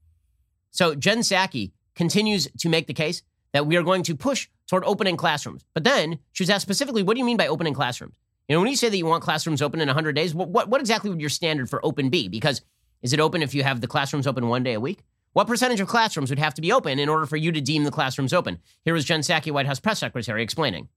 [0.70, 3.22] So Jen Psaki continues to make the case
[3.52, 5.64] that we are going to push toward opening classrooms.
[5.74, 8.14] But then she was asked specifically, what do you mean by opening classrooms?
[8.48, 10.68] You know, when you say that you want classrooms open in 100 days, what, what,
[10.68, 12.28] what exactly would your standard for open be?
[12.28, 12.62] Because
[13.02, 15.00] is it open if you have the classrooms open one day a week?
[15.32, 17.84] What percentage of classrooms would have to be open in order for you to deem
[17.84, 18.58] the classrooms open?
[18.84, 20.88] Here was Jen Psaki, White House press secretary, explaining.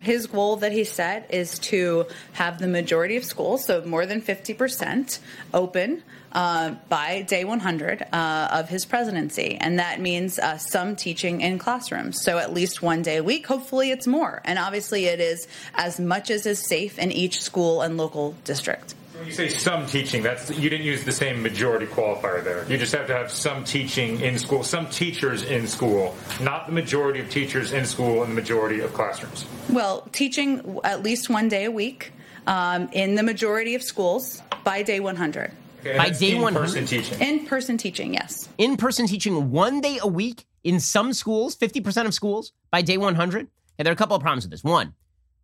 [0.00, 4.20] His goal that he set is to have the majority of schools, so more than
[4.20, 5.18] 50%,
[5.54, 9.56] open uh, by day 100 uh, of his presidency.
[9.58, 12.22] And that means uh, some teaching in classrooms.
[12.22, 13.46] So at least one day a week.
[13.46, 14.42] Hopefully, it's more.
[14.44, 18.95] And obviously, it is as much as is safe in each school and local district.
[19.18, 22.66] When you say some teaching, that's you didn't use the same majority qualifier there.
[22.68, 26.72] You just have to have some teaching in school, some teachers in school, not the
[26.72, 29.46] majority of teachers in school and the majority of classrooms.
[29.70, 32.12] Well, teaching at least one day a week
[32.46, 35.52] um, in the majority of schools by day 100.
[35.80, 36.58] Okay, By day 100?
[36.58, 37.20] in-person teaching.
[37.20, 38.48] In person teaching, yes.
[38.58, 42.98] In person teaching one day a week in some schools, 50% of schools by day
[42.98, 43.48] 100.
[43.78, 44.62] And there are a couple of problems with this.
[44.64, 44.94] One,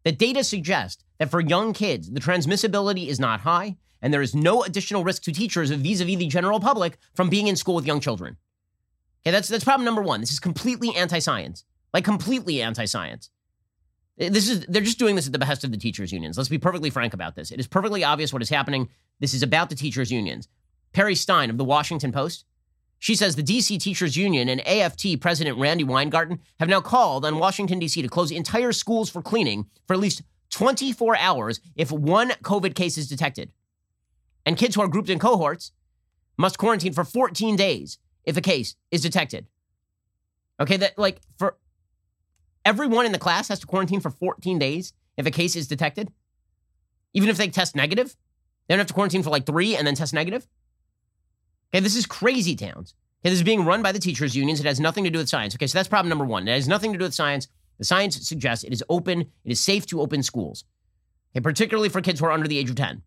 [0.05, 4.35] the data suggest that for young kids, the transmissibility is not high, and there is
[4.35, 7.77] no additional risk to teachers vis a vis the general public from being in school
[7.77, 8.37] with young children.
[9.25, 10.20] Okay, that's, that's problem number one.
[10.20, 11.62] This is completely anti science,
[11.95, 13.31] like completely anti science.
[14.18, 16.37] Eh, this is they're just doing this at the behest of the teachers unions.
[16.37, 17.53] Let's be perfectly frank about this.
[17.53, 18.89] It is perfectly obvious what is happening.
[19.20, 20.49] This is about the teachers unions.
[20.93, 22.47] Perry Stein of the Washington Post,
[22.99, 27.39] she says the DC Teachers Union and AFT President Randi Weingarten have now called on
[27.39, 32.30] Washington DC to close entire schools for cleaning for at least 24 hours if one
[32.42, 33.50] COVID case is detected.
[34.46, 35.72] And kids who are grouped in cohorts
[36.36, 39.46] must quarantine for 14 days if a case is detected.
[40.61, 41.57] Okay, that like for
[42.64, 46.12] everyone in the class has to quarantine for 14 days if a case is detected.
[47.14, 48.16] Even if they test negative,
[48.66, 50.46] they don't have to quarantine for like three and then test negative.
[51.74, 52.94] Okay, this is crazy towns.
[53.20, 54.61] Okay, this is being run by the teachers' unions.
[54.61, 55.55] It has nothing to do with science.
[55.55, 56.46] Okay, so that's problem number one.
[56.48, 57.48] It has nothing to do with science.
[57.83, 60.62] The science suggests it is open, it is safe to open schools.
[61.35, 63.03] Okay, particularly for kids who are under the age of 10.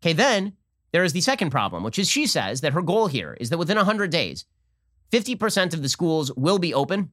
[0.00, 0.52] Okay, then
[0.92, 3.58] there is the second problem, which is she says that her goal here is that
[3.58, 4.44] within 100 days,
[5.10, 7.10] 50% of the schools will be open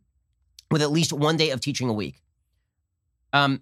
[0.69, 2.21] with at least one day of teaching a week.
[3.33, 3.61] Um,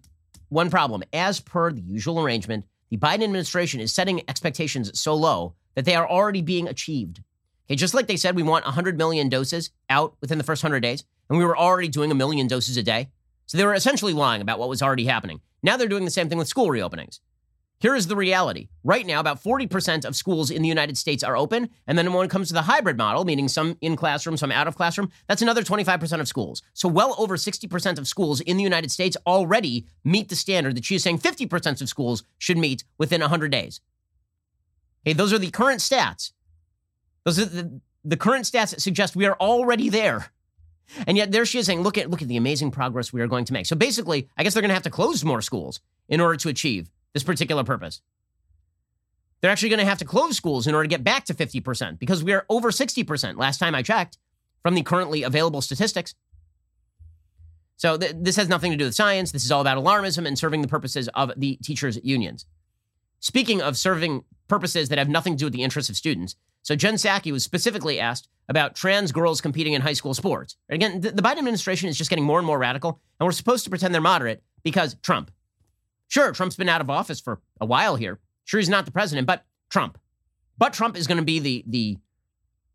[0.49, 5.55] one problem, as per the usual arrangement, the Biden administration is setting expectations so low
[5.75, 7.23] that they are already being achieved.
[7.65, 10.81] Okay, just like they said, we want 100 million doses out within the first 100
[10.81, 13.09] days, and we were already doing a million doses a day.
[13.45, 15.41] So they were essentially lying about what was already happening.
[15.63, 17.19] Now they're doing the same thing with school reopenings.
[17.79, 18.67] Here is the reality.
[18.83, 21.69] Right now, about 40% of schools in the United States are open.
[21.87, 24.67] And then when it comes to the hybrid model, meaning some in classroom, some out
[24.67, 26.61] of classroom, that's another 25% of schools.
[26.73, 30.83] So well over 60% of schools in the United States already meet the standard that
[30.83, 33.79] she's saying 50% of schools should meet within 100 days.
[35.05, 36.33] Okay, those are the current stats.
[37.23, 40.31] Those are the, the current stats that suggest we are already there.
[41.07, 43.27] And yet there she is saying, look at look at the amazing progress we are
[43.27, 43.65] going to make.
[43.65, 46.49] So basically, I guess they're going to have to close more schools in order to
[46.49, 48.01] achieve this particular purpose.
[49.41, 51.97] They're actually going to have to close schools in order to get back to 50%
[51.97, 54.17] because we are over 60% last time I checked
[54.61, 56.13] from the currently available statistics.
[57.77, 59.31] So th- this has nothing to do with science.
[59.31, 62.45] This is all about alarmism and serving the purposes of the teachers' unions.
[63.21, 66.75] Speaking of serving purposes that have nothing to do with the interests of students, so
[66.75, 70.55] Jen Psaki was specifically asked about trans girls competing in high school sports.
[70.69, 73.69] Again, the Biden administration is just getting more and more radical, and we're supposed to
[73.69, 75.31] pretend they're moderate because Trump.
[76.07, 78.19] Sure, Trump's been out of office for a while here.
[78.43, 79.99] Sure, he's not the president, but Trump.
[80.57, 81.97] But Trump is going to be the the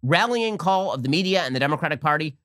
[0.02, 2.36] rallying call of the media and the Democratic Party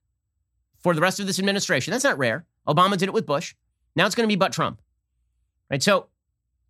[0.80, 1.92] for the rest of this administration.
[1.92, 2.46] That's not rare.
[2.68, 3.54] Obama did it with Bush.
[3.96, 4.82] Now it's going to be but Trump.
[5.70, 5.84] Right?
[5.84, 6.08] So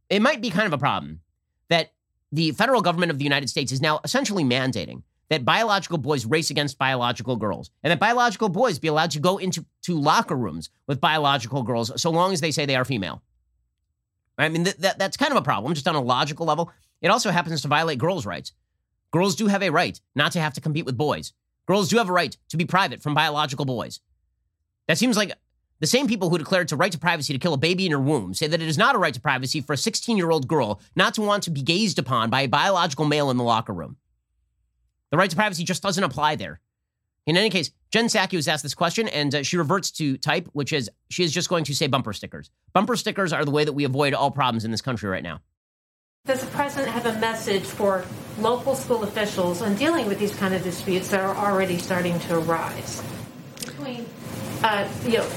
[0.10, 1.22] it might be kind of a problem
[1.70, 1.94] that
[2.32, 6.50] the federal government of the United States is now essentially mandating that biological boys race
[6.50, 10.70] against biological girls and that biological boys be allowed to go into to locker rooms
[10.88, 13.22] with biological girls so long as they say they are female.
[14.38, 16.72] I mean, th- that, that's kind of a problem, just on a logical level.
[17.02, 18.54] It also happens to violate girls' rights.
[19.12, 21.34] Girls do have a right not to have to compete with boys.
[21.68, 24.00] Girls do have a right to be private from biological boys.
[24.88, 25.34] That seems like
[25.80, 28.00] the same people who declared a right to privacy to kill a baby in her
[28.00, 30.48] womb say that it is not a right to privacy for a 16 year old
[30.48, 33.74] girl not to want to be gazed upon by a biological male in the locker
[33.74, 33.98] room.
[35.12, 36.60] The right to privacy just doesn't apply there.
[37.26, 40.48] In any case, Jen Psaki was asked this question, and uh, she reverts to type,
[40.54, 42.50] which is she is just going to say bumper stickers.
[42.74, 45.42] Bumper stickers are the way that we avoid all problems in this country right now.
[46.26, 48.04] Does the president have a message for
[48.40, 52.40] local school officials on dealing with these kind of disputes that are already starting to
[52.40, 53.02] arise
[53.66, 54.06] between,
[54.64, 55.30] uh, you know,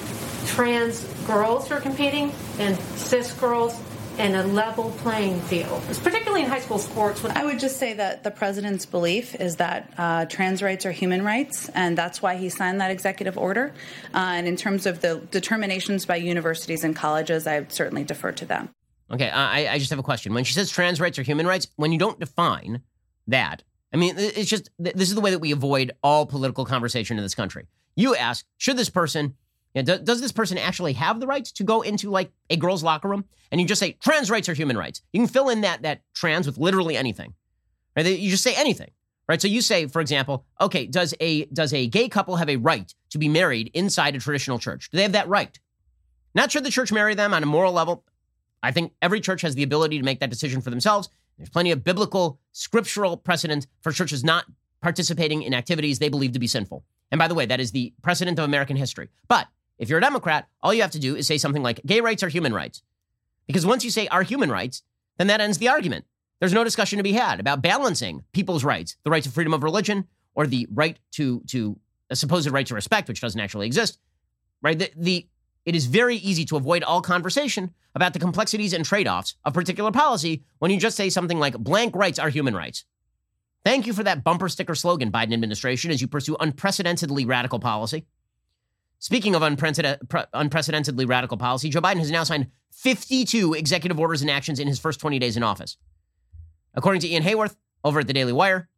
[0.47, 3.81] trans girls who are competing and cis girls
[4.19, 7.25] and a level playing field, particularly in high school sports.
[7.25, 11.25] I would just say that the president's belief is that uh, trans rights are human
[11.25, 13.73] rights, and that's why he signed that executive order.
[14.13, 18.33] Uh, and in terms of the determinations by universities and colleges, I would certainly defer
[18.33, 18.69] to them.
[19.11, 20.35] Okay, I, I just have a question.
[20.35, 22.83] When she says trans rights are human rights, when you don't define
[23.29, 23.63] that,
[23.93, 27.23] I mean, it's just this is the way that we avoid all political conversation in
[27.23, 27.67] this country.
[27.95, 29.35] You ask, should this person
[29.75, 32.57] you know, do, does this person actually have the right to go into like a
[32.57, 33.25] girl's locker room?
[33.51, 35.03] And you just say trans rights are human rights.
[35.13, 37.35] You can fill in that that trans with literally anything.
[37.97, 38.07] Right?
[38.07, 38.91] You just say anything.
[39.29, 39.41] Right?
[39.41, 42.93] So you say, for example, okay, does a does a gay couple have a right
[43.11, 44.91] to be married inside a traditional church?
[44.91, 45.59] Do they have that right?
[46.35, 48.05] Not should the church marry them on a moral level.
[48.63, 51.09] I think every church has the ability to make that decision for themselves.
[51.37, 54.45] There's plenty of biblical, scriptural precedent for churches not
[54.81, 56.85] participating in activities they believe to be sinful.
[57.11, 59.09] And by the way, that is the precedent of American history.
[59.29, 59.49] But
[59.83, 62.23] if you're a Democrat, all you have to do is say something like gay rights
[62.23, 62.83] are human rights.
[63.49, 64.85] Because once you say are human rights,
[65.19, 66.05] then that ends the argument.
[66.39, 69.65] There's no discussion to be had about balancing people's rights, the right to freedom of
[69.65, 70.07] religion
[70.37, 71.81] or the right to, to
[72.11, 73.99] a supposed right to respect, which doesn't actually exist.
[74.63, 74.79] Right?
[74.79, 75.27] The, the
[75.65, 79.91] it is very easy to avoid all conversation about the complexities and trade-offs of particular
[79.91, 82.85] policy when you just say something like blank rights are human rights.
[83.65, 88.07] Thank you for that bumper sticker slogan, Biden administration, as you pursue unprecedentedly radical policy.
[89.03, 94.61] Speaking of unprecedentedly radical policy, Joe Biden has now signed 52 executive orders and actions
[94.61, 95.77] in his first 20 days in office.
[96.75, 98.69] According to Ian Haworth over at the Daily Wire,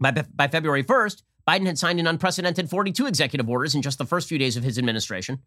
[0.00, 4.04] by, by February 1st, Biden had signed an unprecedented 42 executive orders in just the
[4.04, 5.38] first few days of his administration.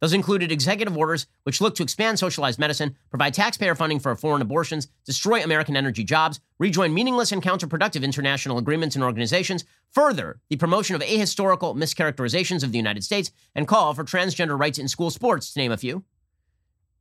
[0.00, 4.40] Those included executive orders which look to expand socialized medicine, provide taxpayer funding for foreign
[4.40, 10.56] abortions, destroy American energy jobs, rejoin meaningless and counterproductive international agreements and organizations, further the
[10.56, 15.10] promotion of ahistorical mischaracterizations of the United States, and call for transgender rights in school
[15.10, 16.02] sports, to name a few.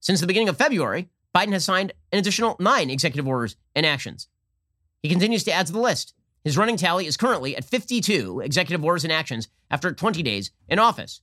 [0.02, 4.28] Since the beginning of February, Biden has signed an additional nine executive orders and actions.
[5.02, 6.14] He continues to add to the list.
[6.44, 10.80] His running tally is currently at 52 executive orders and actions after 20 days in
[10.80, 11.22] office.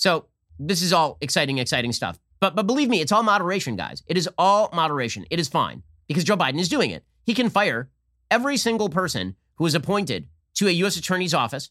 [0.00, 0.24] So
[0.58, 2.18] this is all exciting, exciting stuff.
[2.40, 4.02] But but believe me, it's all moderation, guys.
[4.06, 5.26] It is all moderation.
[5.30, 7.04] It is fine because Joe Biden is doing it.
[7.24, 7.90] He can fire
[8.30, 10.96] every single person who is appointed to a U.S.
[10.96, 11.68] attorney's office,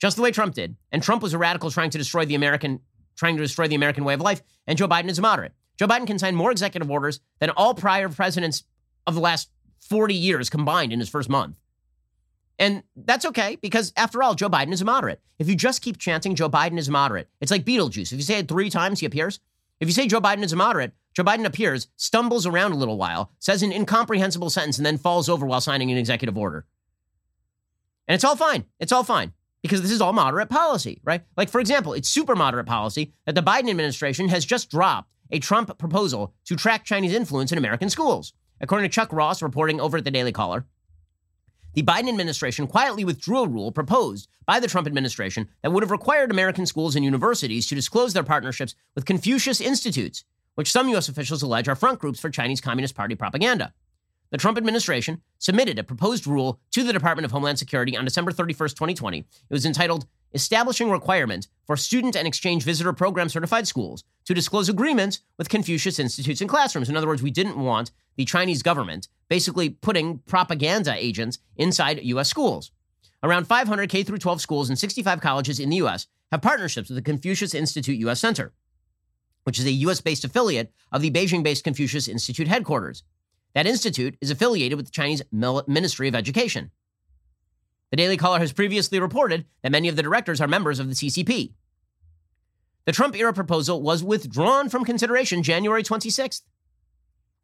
[0.00, 0.76] just the way Trump did.
[0.92, 2.80] And Trump was a radical trying to destroy the American,
[3.16, 4.42] trying to destroy the American way of life.
[4.68, 5.52] And Joe Biden is a moderate.
[5.76, 8.62] Joe Biden can sign more executive orders than all prior presidents
[9.08, 9.50] of the last
[9.80, 11.56] 40 years combined in his first month.
[12.58, 15.20] And that's okay because, after all, Joe Biden is a moderate.
[15.38, 18.12] If you just keep chanting Joe Biden is a moderate, it's like Beetlejuice.
[18.12, 19.40] If you say it three times, he appears.
[19.78, 22.96] If you say Joe Biden is a moderate, Joe Biden appears, stumbles around a little
[22.96, 26.66] while, says an incomprehensible sentence, and then falls over while signing an executive order.
[28.08, 28.64] And it's all fine.
[28.80, 29.32] It's all fine
[29.62, 31.22] because this is all moderate policy, right?
[31.36, 35.40] Like, for example, it's super moderate policy that the Biden administration has just dropped a
[35.40, 38.32] Trump proposal to track Chinese influence in American schools.
[38.60, 40.64] According to Chuck Ross, reporting over at the Daily Caller,
[41.76, 45.90] the Biden administration quietly withdrew a rule proposed by the Trump administration that would have
[45.90, 50.24] required American schools and universities to disclose their partnerships with Confucius Institutes,
[50.54, 51.10] which some U.S.
[51.10, 53.74] officials allege are front groups for Chinese Communist Party propaganda.
[54.30, 58.32] The Trump administration submitted a proposed rule to the Department of Homeland Security on December
[58.32, 59.18] 31st, 2020.
[59.18, 64.68] It was entitled Establishing Requirements for Student and Exchange Visitor Program Certified Schools to Disclose
[64.68, 66.88] Agreements with Confucius Institutes and Classrooms.
[66.88, 72.28] In other words, we didn't want the Chinese government basically putting propaganda agents inside U.S.
[72.28, 72.70] schools.
[73.22, 76.06] Around 500 K 12 schools and 65 colleges in the U.S.
[76.30, 78.20] have partnerships with the Confucius Institute U.S.
[78.20, 78.52] Center,
[79.44, 80.00] which is a U.S.
[80.00, 83.02] based affiliate of the Beijing based Confucius Institute headquarters.
[83.54, 86.70] That institute is affiliated with the Chinese Ministry of Education.
[87.90, 90.94] The Daily Caller has previously reported that many of the directors are members of the
[90.94, 91.52] CCP.
[92.84, 96.42] The Trump era proposal was withdrawn from consideration January 26th.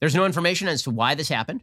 [0.00, 1.62] There's no information as to why this happened.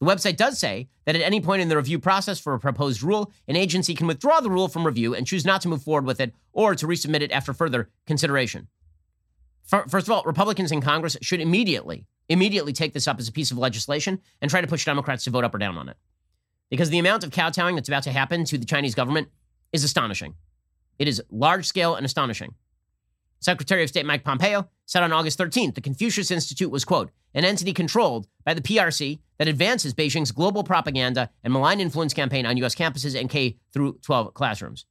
[0.00, 3.02] The website does say that at any point in the review process for a proposed
[3.02, 6.04] rule, an agency can withdraw the rule from review and choose not to move forward
[6.04, 8.68] with it or to resubmit it after further consideration.
[9.64, 13.50] First of all, Republicans in Congress should immediately, immediately take this up as a piece
[13.50, 15.96] of legislation and try to push Democrats to vote up or down on it.
[16.70, 19.28] Because the amount of kowtowing that's about to happen to the Chinese government
[19.72, 20.34] is astonishing.
[20.98, 22.54] It is large scale and astonishing.
[23.40, 27.44] Secretary of State Mike Pompeo said on August 13th the Confucius Institute was, quote, an
[27.44, 32.56] entity controlled by the PRC that advances Beijing's global propaganda and malign influence campaign on
[32.58, 32.74] U.S.
[32.74, 34.86] campuses and K through 12 classrooms.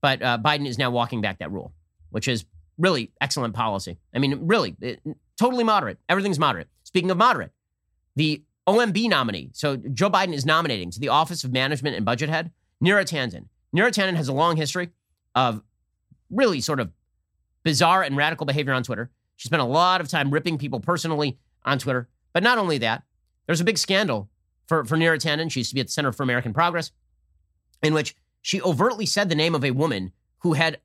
[0.00, 1.72] But uh, Biden is now walking back that rule,
[2.10, 2.44] which is
[2.78, 3.98] really excellent policy.
[4.14, 5.00] I mean, really, it,
[5.38, 5.98] totally moderate.
[6.08, 6.68] Everything's moderate.
[6.84, 7.50] Speaking of moderate,
[8.14, 12.28] the OMB nominee, so Joe Biden is nominating to the Office of Management and Budget
[12.28, 12.52] Head,
[12.84, 13.46] Neera Tanden.
[13.74, 14.90] Neera Tanden has a long history
[15.34, 15.62] of
[16.30, 16.90] really sort of
[17.64, 19.10] bizarre and radical behavior on Twitter.
[19.36, 22.08] She spent a lot of time ripping people personally on Twitter.
[22.32, 23.04] But not only that,
[23.46, 24.28] there's a big scandal
[24.66, 25.50] for, for Neera Tanden.
[25.50, 26.92] She used to be at the Center for American Progress,
[27.82, 30.78] in which she overtly said the name of a woman who had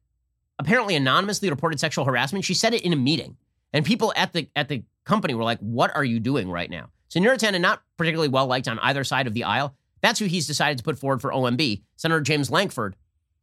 [0.58, 2.46] apparently anonymously reported sexual harassment.
[2.46, 3.38] She said it in a meeting.
[3.74, 6.90] And people at the at the company were like, what are you doing right now?
[7.14, 9.76] So Neera Tanden, not particularly well liked on either side of the aisle.
[10.01, 11.84] That's who he's decided to put forward for OMB.
[11.95, 12.95] Senator James Lankford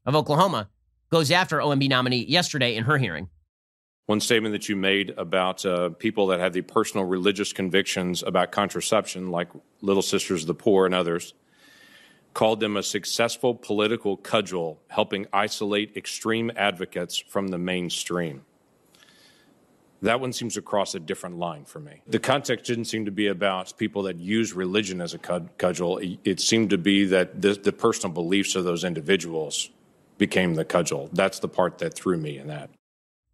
[0.04, 0.68] of Oklahoma
[1.08, 3.28] goes after OMB nominee yesterday in her hearing.
[4.06, 8.50] One statement that you made about uh, people that have the personal religious convictions about
[8.50, 9.46] contraception, like
[9.82, 11.32] Little Sisters of the Poor and others,
[12.34, 18.42] called them a successful political cudgel, helping isolate extreme advocates from the mainstream.
[20.03, 22.03] That one seems to cross a different line for me.
[22.07, 26.01] The context didn't seem to be about people that use religion as a cudgel.
[26.24, 29.70] It seemed to be that the, the personal beliefs of those individuals
[30.16, 31.11] became the cudgel.
[31.12, 32.70] That's the part that threw me in that.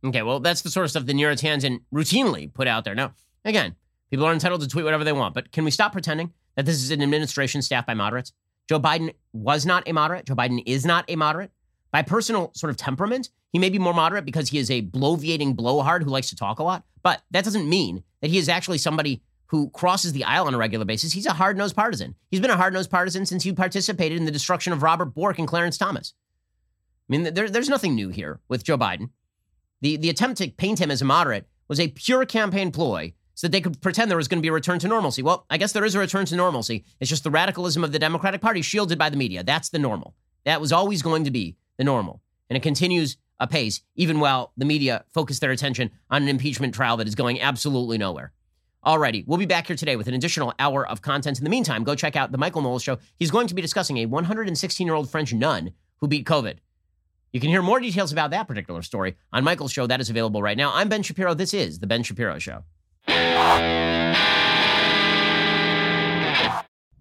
[0.04, 2.94] Okay, well, that's the sort of stuff the Neera Tanden routinely put out there.
[2.94, 3.14] Now,
[3.44, 3.76] again,
[4.10, 6.76] people are entitled to tweet whatever they want, but can we stop pretending that this
[6.76, 8.32] is an administration staffed by moderates?
[8.68, 10.26] Joe Biden was not a moderate.
[10.26, 11.50] Joe Biden is not a moderate.
[11.92, 15.56] By personal sort of temperament, he may be more moderate because he is a bloviating
[15.56, 18.78] blowhard who likes to talk a lot, but that doesn't mean that he is actually
[18.78, 21.12] somebody who crosses the aisle on a regular basis.
[21.12, 22.14] He's a hard nosed partisan.
[22.30, 25.38] He's been a hard nosed partisan since he participated in the destruction of Robert Bork
[25.38, 26.14] and Clarence Thomas.
[27.08, 29.10] I mean, there, there's nothing new here with Joe Biden.
[29.80, 33.46] The, the attempt to paint him as a moderate was a pure campaign ploy so
[33.46, 35.22] that they could pretend there was going to be a return to normalcy.
[35.22, 36.84] Well, I guess there is a return to normalcy.
[37.00, 39.44] It's just the radicalism of the Democratic Party shielded by the media.
[39.44, 40.14] That's the normal.
[40.44, 42.20] That was always going to be the normal.
[42.48, 46.96] And it continues apace, even while the media focus their attention on an impeachment trial
[46.96, 48.32] that is going absolutely nowhere.
[48.84, 51.38] Alrighty, we'll be back here today with an additional hour of content.
[51.38, 52.98] In the meantime, go check out the Michael Knowles Show.
[53.18, 56.58] He's going to be discussing a 116 year old French nun who beat COVID.
[57.32, 59.86] You can hear more details about that particular story on Michael's show.
[59.86, 60.72] That is available right now.
[60.72, 61.34] I'm Ben Shapiro.
[61.34, 62.62] This is The Ben Shapiro Show.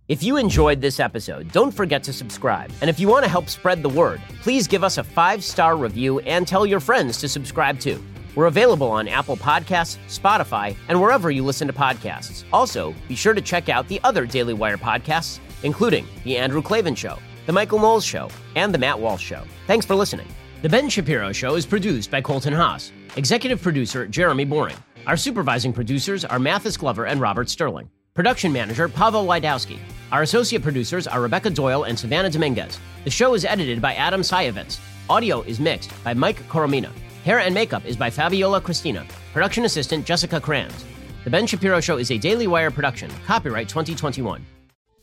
[0.08, 2.72] If you enjoyed this episode, don't forget to subscribe.
[2.82, 5.76] And if you want to help spread the word, please give us a five star
[5.76, 8.00] review and tell your friends to subscribe too.
[8.36, 12.44] We're available on Apple Podcasts, Spotify, and wherever you listen to podcasts.
[12.54, 16.94] Also, be sure to check out the other Daily Wire podcasts, including The Andrew Klavan
[16.94, 19.42] Show, The Michael Knowles Show, and The Matt Walsh Show.
[19.66, 20.28] Thanks for listening.
[20.62, 24.78] The Ben Shapiro Show is produced by Colton Haas, executive producer Jeremy Boring.
[25.08, 27.90] Our supervising producers are Mathis Glover and Robert Sterling.
[28.14, 29.78] Production manager Pavel Wydowski.
[30.16, 32.80] Our associate producers are Rebecca Doyle and Savannah Dominguez.
[33.04, 34.80] The show is edited by Adam Sayevitz.
[35.10, 36.90] Audio is mixed by Mike Coromina.
[37.26, 39.06] Hair and makeup is by Fabiola Cristina.
[39.34, 40.86] Production assistant Jessica Kranz.
[41.26, 43.12] The Ben Shapiro Show is a Daily Wire production.
[43.26, 44.46] Copyright 2021.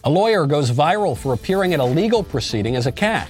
[0.05, 3.29] A lawyer goes viral for appearing at a legal proceeding as a cat.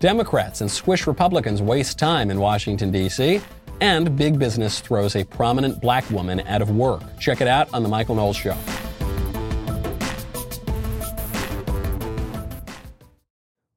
[0.00, 3.40] Democrats and squish Republicans waste time in Washington, D.C.
[3.80, 7.02] And big business throws a prominent black woman out of work.
[7.20, 8.56] Check it out on The Michael Knowles Show.